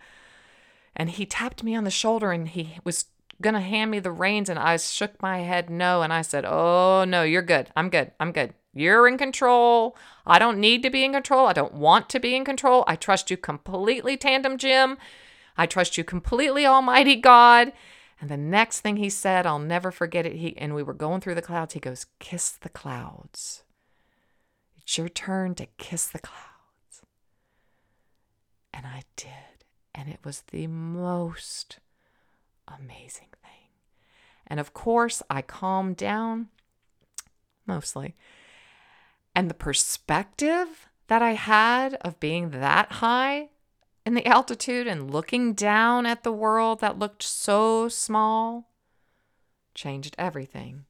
And 0.94 1.11
he 1.11 1.26
tapped 1.26 1.62
me 1.62 1.74
on 1.74 1.85
the 1.85 1.90
shoulder 1.90 2.33
and 2.33 2.48
he 2.48 2.78
was 2.85 3.07
going 3.40 3.55
to 3.55 3.61
hand 3.61 3.90
me 3.90 3.98
the 3.98 4.11
reins. 4.11 4.48
And 4.48 4.59
I 4.59 4.76
shook 4.76 5.20
my 5.22 5.38
head 5.38 5.70
no. 5.70 6.02
And 6.02 6.12
I 6.12 6.22
said, 6.22 6.44
Oh, 6.44 7.05
no, 7.07 7.22
you're 7.22 7.42
good. 7.42 7.70
I'm 7.74 7.88
good. 7.88 8.12
I'm 8.20 8.33
good. 8.33 8.55
You're 8.74 9.07
in 9.07 9.18
control. 9.18 9.96
I 10.26 10.38
don't 10.38 10.59
need 10.59 10.83
to 10.83 10.90
be 10.90 11.05
in 11.05 11.12
control. 11.12 11.46
I 11.46 11.52
don't 11.52 11.74
want 11.74 12.09
to 12.11 12.20
be 12.20 12.35
in 12.35 12.44
control. 12.44 12.85
I 12.87 12.96
trust 12.96 13.31
you 13.31 13.37
completely, 13.37 14.16
Tandem 14.16 14.57
Jim. 14.57 14.96
I 15.57 15.66
trust 15.66 15.98
you 15.98 16.05
completely, 16.05 16.64
Almighty 16.64 17.16
God. 17.16 17.72
And 18.20 18.31
the 18.31 18.37
next 18.37 18.81
thing 18.81 18.96
he 18.96 19.11
said, 19.11 19.46
I'll 19.46 19.59
never 19.59 19.90
forget 19.90 20.24
it. 20.24 20.37
He 20.37 20.57
and 20.57 20.74
we 20.74 20.83
were 20.83 20.94
going 20.94 21.20
through 21.20 21.35
the 21.35 21.42
clouds. 21.42 21.74
He 21.74 21.81
goes, 21.81 22.07
"Kiss 22.20 22.52
the 22.52 22.68
clouds. 22.68 23.64
It's 24.76 24.96
your 24.96 25.09
turn 25.09 25.55
to 25.57 25.66
kiss 25.76 26.07
the 26.07 26.20
clouds." 26.20 27.02
And 28.72 28.87
I 28.87 29.02
did. 29.16 29.51
And 29.94 30.09
it 30.09 30.20
was 30.24 30.42
the 30.50 30.66
most 30.66 31.78
amazing 32.66 33.28
thing. 33.42 33.68
And 34.46 34.59
of 34.59 34.74
course, 34.74 35.22
I 35.28 35.42
calmed 35.42 35.96
down 35.96 36.48
mostly. 37.66 38.14
And 39.35 39.48
the 39.48 39.55
perspective 39.55 40.88
that 41.09 41.22
I 41.22 41.33
had 41.33 41.94
of 41.96 42.20
being 42.20 42.50
that 42.50 42.92
high 42.92 43.50
in 44.05 44.14
the 44.14 44.26
altitude 44.26 44.87
and 44.87 45.11
looking 45.11 45.55
down 45.55 46.07
at 46.07 46.22
the 46.22 46.33
world 46.33 46.81
that 46.81 46.98
looked 46.98 47.22
so 47.22 47.88
small 47.88 48.70
changed 49.74 50.14
everything 50.18 50.85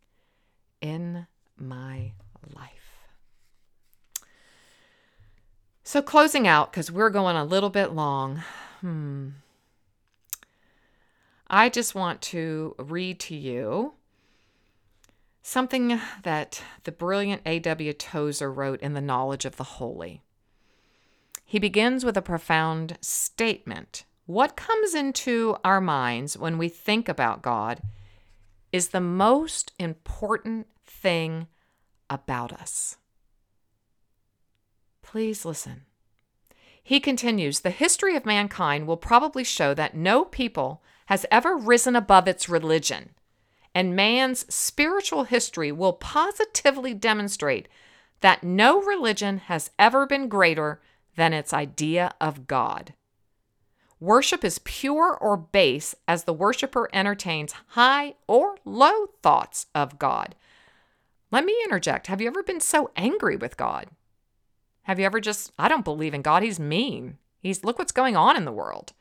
in 0.81 1.27
my 1.57 2.13
life. 2.55 3.07
So, 5.85 6.01
closing 6.01 6.47
out, 6.47 6.73
because 6.73 6.91
we're 6.91 7.11
going 7.11 7.37
a 7.37 7.45
little 7.45 7.71
bit 7.71 7.93
long, 7.93 8.43
Hmm. 8.83 9.29
I 11.49 11.69
just 11.69 11.95
want 11.95 12.21
to 12.23 12.75
read 12.79 13.21
to 13.21 13.37
you 13.37 13.93
something 15.41 16.01
that 16.25 16.61
the 16.83 16.91
brilliant 16.91 17.43
A.W. 17.47 17.93
Tozer 17.93 18.51
wrote 18.51 18.81
in 18.81 18.95
The 18.95 19.01
Knowledge 19.01 19.45
of 19.45 19.57
the 19.57 19.65
Holy. 19.65 20.23
He 21.45 21.61
begins 21.61 22.05
with 22.05 22.17
a 22.17 22.23
profound 22.23 22.99
statement. 23.01 24.05
What 24.27 24.57
comes 24.57 24.97
into 24.97 25.57
our 25.63 25.81
minds 25.81 26.37
when 26.37 26.59
we 26.59 26.69
think 26.69 27.09
about 27.09 27.41
God 27.41 27.83
is 28.73 28.89
the 28.89 29.01
most 29.01 29.73
important 29.79 30.67
thing 30.85 31.47
about 32.11 32.53
us. 32.53 32.97
Please 35.03 35.45
listen. 35.45 35.83
He 36.83 37.01
continues 37.01 37.61
The 37.61 37.71
history 37.71 38.17
of 38.17 38.27
mankind 38.27 38.87
will 38.87 38.97
probably 38.97 39.45
show 39.45 39.75
that 39.75 39.97
no 39.97 40.25
people 40.25 40.83
has 41.07 41.27
ever 41.31 41.57
risen 41.57 41.95
above 41.95 42.27
its 42.27 42.49
religion, 42.49 43.11
and 43.75 43.97
man's 43.97 44.53
spiritual 44.53 45.25
history 45.25 45.71
will 45.71 45.93
positively 45.93 46.95
demonstrate 46.95 47.69
that 48.21 48.43
no 48.43 48.81
religion 48.83 49.39
has 49.39 49.71
ever 49.79 50.07
been 50.07 50.29
greater 50.29 50.81
than 51.17 51.33
its 51.33 51.53
idea 51.53 52.15
of 52.21 52.47
God. 52.47 52.95
Worship 54.01 54.45
is 54.45 54.59
pure 54.59 55.17
or 55.17 55.37
base 55.37 55.95
as 56.09 56.25
the 56.25 56.33
worshiper 56.33 56.89
entertains 56.93 57.55
high 57.69 58.15
or 58.27 58.57
low 58.65 59.07
thoughts 59.23 59.67
of 59.75 59.99
God. 59.99 60.35
Let 61.31 61.45
me 61.45 61.57
interject. 61.65 62.09
Have 62.09 62.21
you 62.21 62.27
ever 62.27 62.43
been 62.43 62.61
so 62.61 62.91
angry 62.97 63.37
with 63.37 63.57
God? 63.57 63.87
Have 64.85 64.99
you 64.99 65.07
ever 65.07 65.21
just, 65.21 65.53
I 65.59 65.69
don't 65.69 65.85
believe 65.85 66.15
in 66.15 66.23
God. 66.23 66.43
He's 66.43 66.59
mean. 66.59 67.19
He's, 67.41 67.65
look 67.65 67.79
what's 67.79 67.93
going 67.93 68.17
on 68.17 68.37
in 68.37 68.45
the 68.45 68.53
world. 68.53 68.93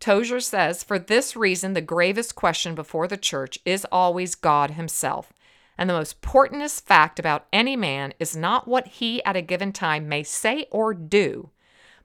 Tozer 0.00 0.40
says, 0.40 0.82
for 0.82 0.98
this 0.98 1.36
reason, 1.36 1.72
the 1.72 1.80
gravest 1.80 2.34
question 2.34 2.74
before 2.74 3.06
the 3.06 3.16
church 3.16 3.58
is 3.64 3.86
always 3.90 4.34
God 4.34 4.72
himself. 4.72 5.32
And 5.76 5.88
the 5.88 5.94
most 5.94 6.20
portentous 6.20 6.80
fact 6.80 7.18
about 7.18 7.46
any 7.52 7.76
man 7.76 8.14
is 8.18 8.36
not 8.36 8.68
what 8.68 8.86
he 8.86 9.24
at 9.24 9.36
a 9.36 9.42
given 9.42 9.72
time 9.72 10.08
may 10.08 10.22
say 10.22 10.66
or 10.70 10.94
do, 10.94 11.50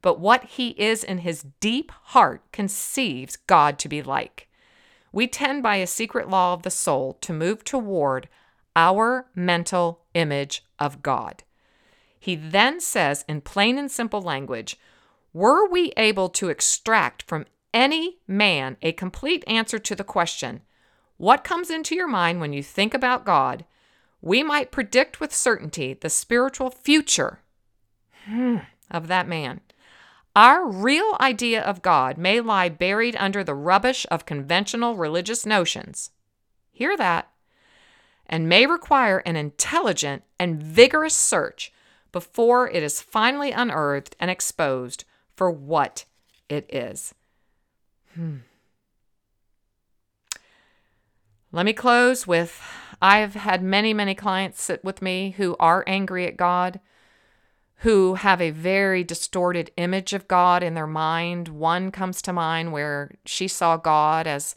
but 0.02 0.20
what 0.20 0.44
he 0.44 0.70
is 0.70 1.04
in 1.04 1.20
his 1.20 1.46
deep 1.60 1.92
heart 1.92 2.42
conceives 2.52 3.36
God 3.36 3.78
to 3.80 3.90
be 3.90 4.02
like. 4.02 4.48
We 5.12 5.28
tend 5.28 5.64
by 5.64 5.78
a 5.78 5.88
secret 5.88 6.30
law 6.30 6.54
of 6.54 6.64
the 6.64 6.72
soul 6.72 7.18
to 7.22 7.34
move 7.34 7.64
toward 7.64 8.28
our 8.76 9.28
mental 9.36 10.02
image 10.14 10.64
of 10.80 11.02
God. 11.02 11.44
He 12.20 12.36
then 12.36 12.80
says, 12.80 13.26
in 13.28 13.42
plain 13.42 13.78
and 13.78 13.90
simple 13.90 14.22
language, 14.22 14.78
were 15.34 15.68
we 15.68 15.94
able 15.96 16.30
to 16.30 16.50
extract 16.50 17.24
from 17.24 17.46
any 17.74 18.18
man 18.28 18.78
a 18.82 18.92
complete 18.92 19.44
answer 19.48 19.80
to 19.80 19.96
the 19.96 20.04
question, 20.04 20.62
What 21.18 21.44
comes 21.44 21.70
into 21.70 21.96
your 21.96 22.08
mind 22.08 22.42
when 22.42 22.54
you 22.54 22.64
think 22.64 22.94
about 22.94 23.26
God? 23.26 23.66
we 24.22 24.44
might 24.44 24.72
predict 24.72 25.20
with 25.20 25.34
certainty 25.34 25.94
the 25.94 26.10
spiritual 26.10 26.70
future 26.70 27.40
hmm, 28.26 28.58
of 28.92 29.08
that 29.08 29.28
man. 29.28 29.62
Our 30.36 30.70
real 30.70 31.18
idea 31.20 31.62
of 31.62 31.82
God 31.82 32.18
may 32.18 32.40
lie 32.40 32.70
buried 32.70 33.16
under 33.18 33.44
the 33.44 33.56
rubbish 33.56 34.06
of 34.12 34.26
conventional 34.26 34.96
religious 34.96 35.46
notions. 35.46 36.12
Hear 36.72 36.96
that? 36.98 37.30
And 38.26 38.48
may 38.48 38.66
require 38.66 39.20
an 39.20 39.36
intelligent 39.36 40.24
and 40.40 40.62
vigorous 40.62 41.16
search 41.16 41.74
before 42.12 42.70
it 42.70 42.84
is 42.84 43.02
finally 43.02 43.52
unearthed 43.52 44.16
and 44.20 44.32
exposed 44.32 45.06
for 45.36 45.50
what 45.50 46.06
it 46.50 46.66
is. 46.74 47.14
Hmm. 48.16 48.38
Let 51.52 51.66
me 51.66 51.74
close 51.74 52.28
with 52.28 52.62
I've 53.02 53.34
had 53.34 53.64
many, 53.64 53.94
many 53.94 54.14
clients 54.14 54.62
sit 54.62 54.84
with 54.84 55.02
me 55.02 55.32
who 55.38 55.56
are 55.60 55.84
angry 55.88 56.28
at 56.28 56.38
God, 56.38 56.80
who 57.78 58.16
have 58.16 58.42
a 58.42 58.52
very 58.52 59.04
distorted 59.04 59.72
image 59.78 60.14
of 60.14 60.28
God 60.28 60.62
in 60.64 60.74
their 60.74 60.88
mind. 60.88 61.48
One 61.48 61.92
comes 61.92 62.22
to 62.24 62.34
mind 62.34 62.74
where 62.74 63.12
she 63.26 63.48
saw 63.48 63.78
God 63.78 64.28
as 64.28 64.56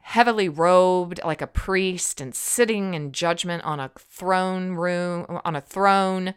heavily 0.00 0.48
robed 0.48 1.20
like 1.24 1.42
a 1.42 1.46
priest 1.46 2.20
and 2.20 2.34
sitting 2.34 2.94
in 2.94 3.12
judgment 3.12 3.62
on 3.64 3.78
a 3.78 3.90
throne 3.98 4.72
room 4.72 5.40
on 5.44 5.54
a 5.54 5.60
throne 5.60 6.34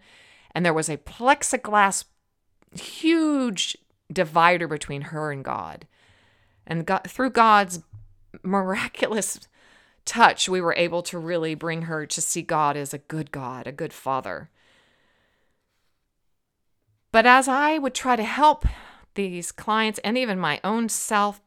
and 0.53 0.65
there 0.65 0.73
was 0.73 0.89
a 0.89 0.97
plexiglass 0.97 2.05
huge 2.75 3.77
divider 4.11 4.67
between 4.67 5.01
her 5.01 5.31
and 5.31 5.43
God 5.43 5.87
and 6.65 6.85
God, 6.85 7.01
through 7.07 7.31
God's 7.31 7.81
miraculous 8.41 9.39
touch, 10.05 10.49
we 10.49 10.61
were 10.61 10.75
able 10.77 11.01
to 11.03 11.17
really 11.17 11.55
bring 11.55 11.83
her 11.83 12.05
to 12.05 12.21
see 12.21 12.41
God 12.41 12.75
as 12.75 12.93
a 12.93 12.99
good 12.99 13.31
God, 13.31 13.67
a 13.67 13.71
good 13.71 13.93
father. 13.93 14.49
But 17.11 17.25
as 17.25 17.47
I 17.47 17.77
would 17.77 17.93
try 17.93 18.15
to 18.15 18.23
help 18.23 18.65
these 19.15 19.51
clients 19.51 19.99
and 20.03 20.17
even 20.17 20.39
my 20.39 20.59
own 20.63 20.89
self 20.89 21.41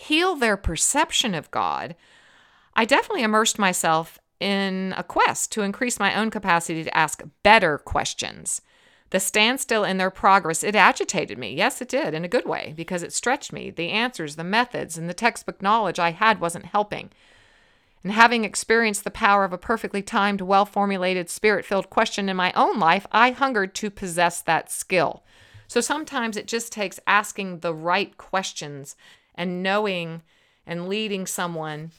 heal 0.00 0.34
their 0.34 0.56
perception 0.56 1.34
of 1.34 1.50
God, 1.50 1.94
I 2.74 2.86
definitely 2.86 3.22
immersed 3.22 3.58
myself 3.58 4.18
in 4.40 4.94
a 4.96 5.02
quest 5.02 5.52
to 5.52 5.62
increase 5.62 6.00
my 6.00 6.18
own 6.18 6.30
capacity 6.30 6.82
to 6.82 6.96
ask 6.96 7.22
better 7.42 7.76
questions. 7.76 8.62
The 9.10 9.20
standstill 9.20 9.84
in 9.84 9.98
their 9.98 10.10
progress, 10.10 10.64
it 10.64 10.74
agitated 10.74 11.36
me. 11.36 11.52
Yes, 11.52 11.82
it 11.82 11.88
did, 11.88 12.14
in 12.14 12.24
a 12.24 12.28
good 12.28 12.46
way, 12.46 12.72
because 12.76 13.02
it 13.02 13.12
stretched 13.12 13.52
me. 13.52 13.70
The 13.70 13.90
answers, 13.90 14.36
the 14.36 14.44
methods, 14.44 14.96
and 14.96 15.08
the 15.08 15.14
textbook 15.14 15.60
knowledge 15.60 15.98
I 15.98 16.12
had 16.12 16.40
wasn't 16.40 16.66
helping. 16.66 17.10
And 18.02 18.12
having 18.12 18.44
experienced 18.44 19.04
the 19.04 19.10
power 19.10 19.44
of 19.44 19.52
a 19.52 19.58
perfectly 19.58 20.00
timed, 20.00 20.40
well 20.40 20.64
formulated, 20.64 21.28
spirit 21.28 21.66
filled 21.66 21.90
question 21.90 22.30
in 22.30 22.36
my 22.36 22.52
own 22.54 22.78
life, 22.78 23.06
I 23.12 23.32
hungered 23.32 23.74
to 23.74 23.90
possess 23.90 24.40
that 24.40 24.70
skill. 24.70 25.24
So 25.68 25.82
sometimes 25.82 26.38
it 26.38 26.46
just 26.46 26.72
takes 26.72 26.98
asking 27.06 27.60
the 27.60 27.74
right 27.74 28.16
questions 28.16 28.96
and 29.34 29.62
knowing 29.62 30.22
and 30.66 30.88
leading 30.88 31.26
someone 31.26 31.92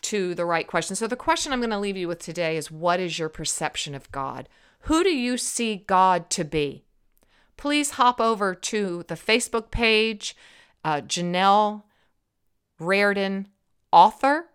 to 0.00 0.34
the 0.34 0.44
right 0.44 0.66
question. 0.66 0.96
So 0.96 1.06
the 1.06 1.16
question 1.16 1.52
I'm 1.52 1.60
going 1.60 1.70
to 1.70 1.78
leave 1.78 1.96
you 1.96 2.08
with 2.08 2.20
today 2.20 2.56
is 2.56 2.70
what 2.70 3.00
is 3.00 3.18
your 3.18 3.28
perception 3.28 3.94
of 3.94 4.10
God? 4.12 4.48
Who 4.82 5.02
do 5.02 5.10
you 5.10 5.36
see 5.36 5.84
God 5.86 6.30
to 6.30 6.44
be? 6.44 6.84
Please 7.56 7.92
hop 7.92 8.20
over 8.20 8.54
to 8.54 9.04
the 9.08 9.14
Facebook 9.14 9.70
page, 9.70 10.36
uh, 10.84 11.00
Janelle 11.00 11.82
Rardon, 12.78 13.48
author 13.90 14.48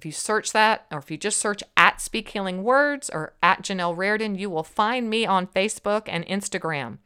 if 0.00 0.06
you 0.06 0.12
search 0.12 0.52
that, 0.52 0.86
or 0.90 0.98
if 0.98 1.10
you 1.10 1.18
just 1.18 1.38
search 1.38 1.62
at 1.76 2.00
Speak 2.00 2.30
Healing 2.30 2.62
Words 2.62 3.10
or 3.10 3.34
at 3.42 3.62
Janelle 3.62 3.94
Rardon, 3.94 4.34
you 4.34 4.48
will 4.48 4.62
find 4.62 5.10
me 5.10 5.26
on 5.26 5.46
Facebook 5.46 6.04
and 6.06 6.26
Instagram. 6.26 6.98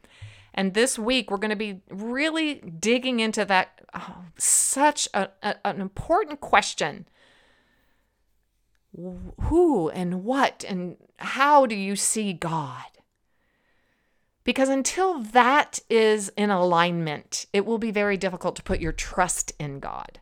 And 0.55 0.73
this 0.73 0.97
week, 0.97 1.29
we're 1.29 1.37
going 1.37 1.49
to 1.49 1.55
be 1.57 1.81
really 1.89 2.55
digging 2.55 3.19
into 3.19 3.43
that 3.45 3.81
oh, 3.93 4.23
such 4.37 5.07
a, 5.13 5.29
a, 5.43 5.67
an 5.67 5.81
important 5.81 6.39
question. 6.39 7.07
Who 8.95 9.89
and 9.89 10.23
what 10.23 10.63
and 10.67 10.95
how 11.17 11.65
do 11.65 11.75
you 11.75 11.97
see 11.97 12.31
God? 12.31 12.85
Because 14.45 14.69
until 14.69 15.19
that 15.19 15.79
is 15.89 16.31
in 16.37 16.49
alignment, 16.49 17.47
it 17.51 17.65
will 17.65 17.77
be 17.77 17.91
very 17.91 18.15
difficult 18.15 18.55
to 18.55 18.63
put 18.63 18.79
your 18.79 18.93
trust 18.93 19.51
in 19.59 19.81
God. 19.81 20.21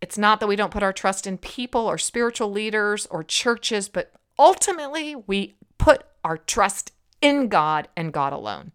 It's 0.00 0.18
not 0.18 0.40
that 0.40 0.48
we 0.48 0.56
don't 0.56 0.72
put 0.72 0.82
our 0.82 0.92
trust 0.92 1.26
in 1.26 1.38
people 1.38 1.86
or 1.86 1.98
spiritual 1.98 2.50
leaders 2.50 3.06
or 3.06 3.22
churches, 3.22 3.88
but 3.88 4.12
ultimately 4.38 5.14
we 5.14 5.56
put 5.78 6.04
our 6.24 6.36
trust 6.36 6.90
in 7.24 7.48
God 7.48 7.88
and 7.96 8.12
God 8.12 8.34
alone. 8.34 8.72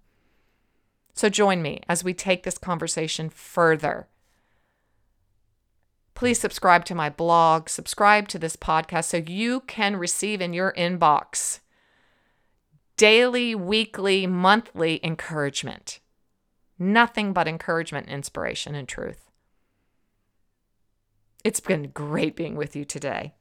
So 1.14 1.30
join 1.30 1.62
me 1.62 1.82
as 1.88 2.04
we 2.04 2.16
take 2.16 2.42
this 2.42 2.58
conversation 2.58 3.30
further. 3.30 4.08
Please 6.16 6.40
subscribe 6.40 6.84
to 6.86 6.96
my 6.96 7.12
blog, 7.12 7.70
subscribe 7.70 8.28
to 8.30 8.40
this 8.40 8.56
podcast 8.56 9.06
so 9.06 9.18
you 9.18 9.60
can 9.62 9.98
receive 9.98 10.42
in 10.42 10.54
your 10.54 10.74
inbox 10.74 11.60
daily, 12.98 13.54
weekly, 13.54 14.26
monthly 14.26 15.00
encouragement. 15.06 16.00
Nothing 16.80 17.34
but 17.34 17.48
encouragement, 17.48 18.10
inspiration, 18.10 18.74
and 18.74 18.88
truth. 18.88 19.30
It's 21.44 21.60
been 21.60 21.92
great 21.94 22.36
being 22.36 22.56
with 22.56 22.76
you 22.76 22.84
today. 22.84 23.36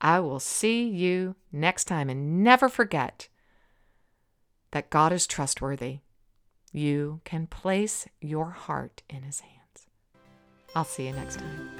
I 0.00 0.18
will 0.18 0.40
see 0.40 0.88
you 0.88 1.36
next 1.52 1.84
time 1.84 2.10
and 2.10 2.42
never 2.42 2.68
forget 2.68 3.28
that 4.70 4.90
God 4.90 5.12
is 5.12 5.26
trustworthy. 5.26 5.98
You 6.72 7.20
can 7.24 7.46
place 7.46 8.06
your 8.20 8.50
heart 8.50 9.02
in 9.08 9.22
His 9.22 9.40
hands. 9.40 9.86
I'll 10.74 10.84
see 10.84 11.06
you 11.06 11.12
next 11.12 11.38
time. 11.38 11.70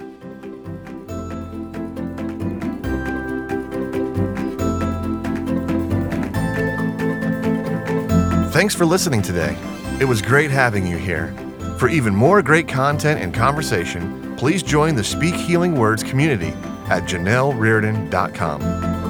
Thanks 8.51 8.75
for 8.75 8.85
listening 8.85 9.21
today. 9.21 9.55
It 10.01 10.05
was 10.05 10.21
great 10.21 10.51
having 10.51 10.85
you 10.85 10.97
here. 10.97 11.33
For 11.77 11.87
even 11.87 12.15
more 12.15 12.41
great 12.41 12.67
content 12.67 13.21
and 13.21 13.33
conversation, 13.33 14.35
please 14.35 14.63
join 14.63 14.95
the 14.95 15.03
Speak 15.03 15.35
Healing 15.35 15.75
Words 15.75 16.03
community 16.03 16.53
at 16.89 17.03
janellerardon.com. 17.03 19.08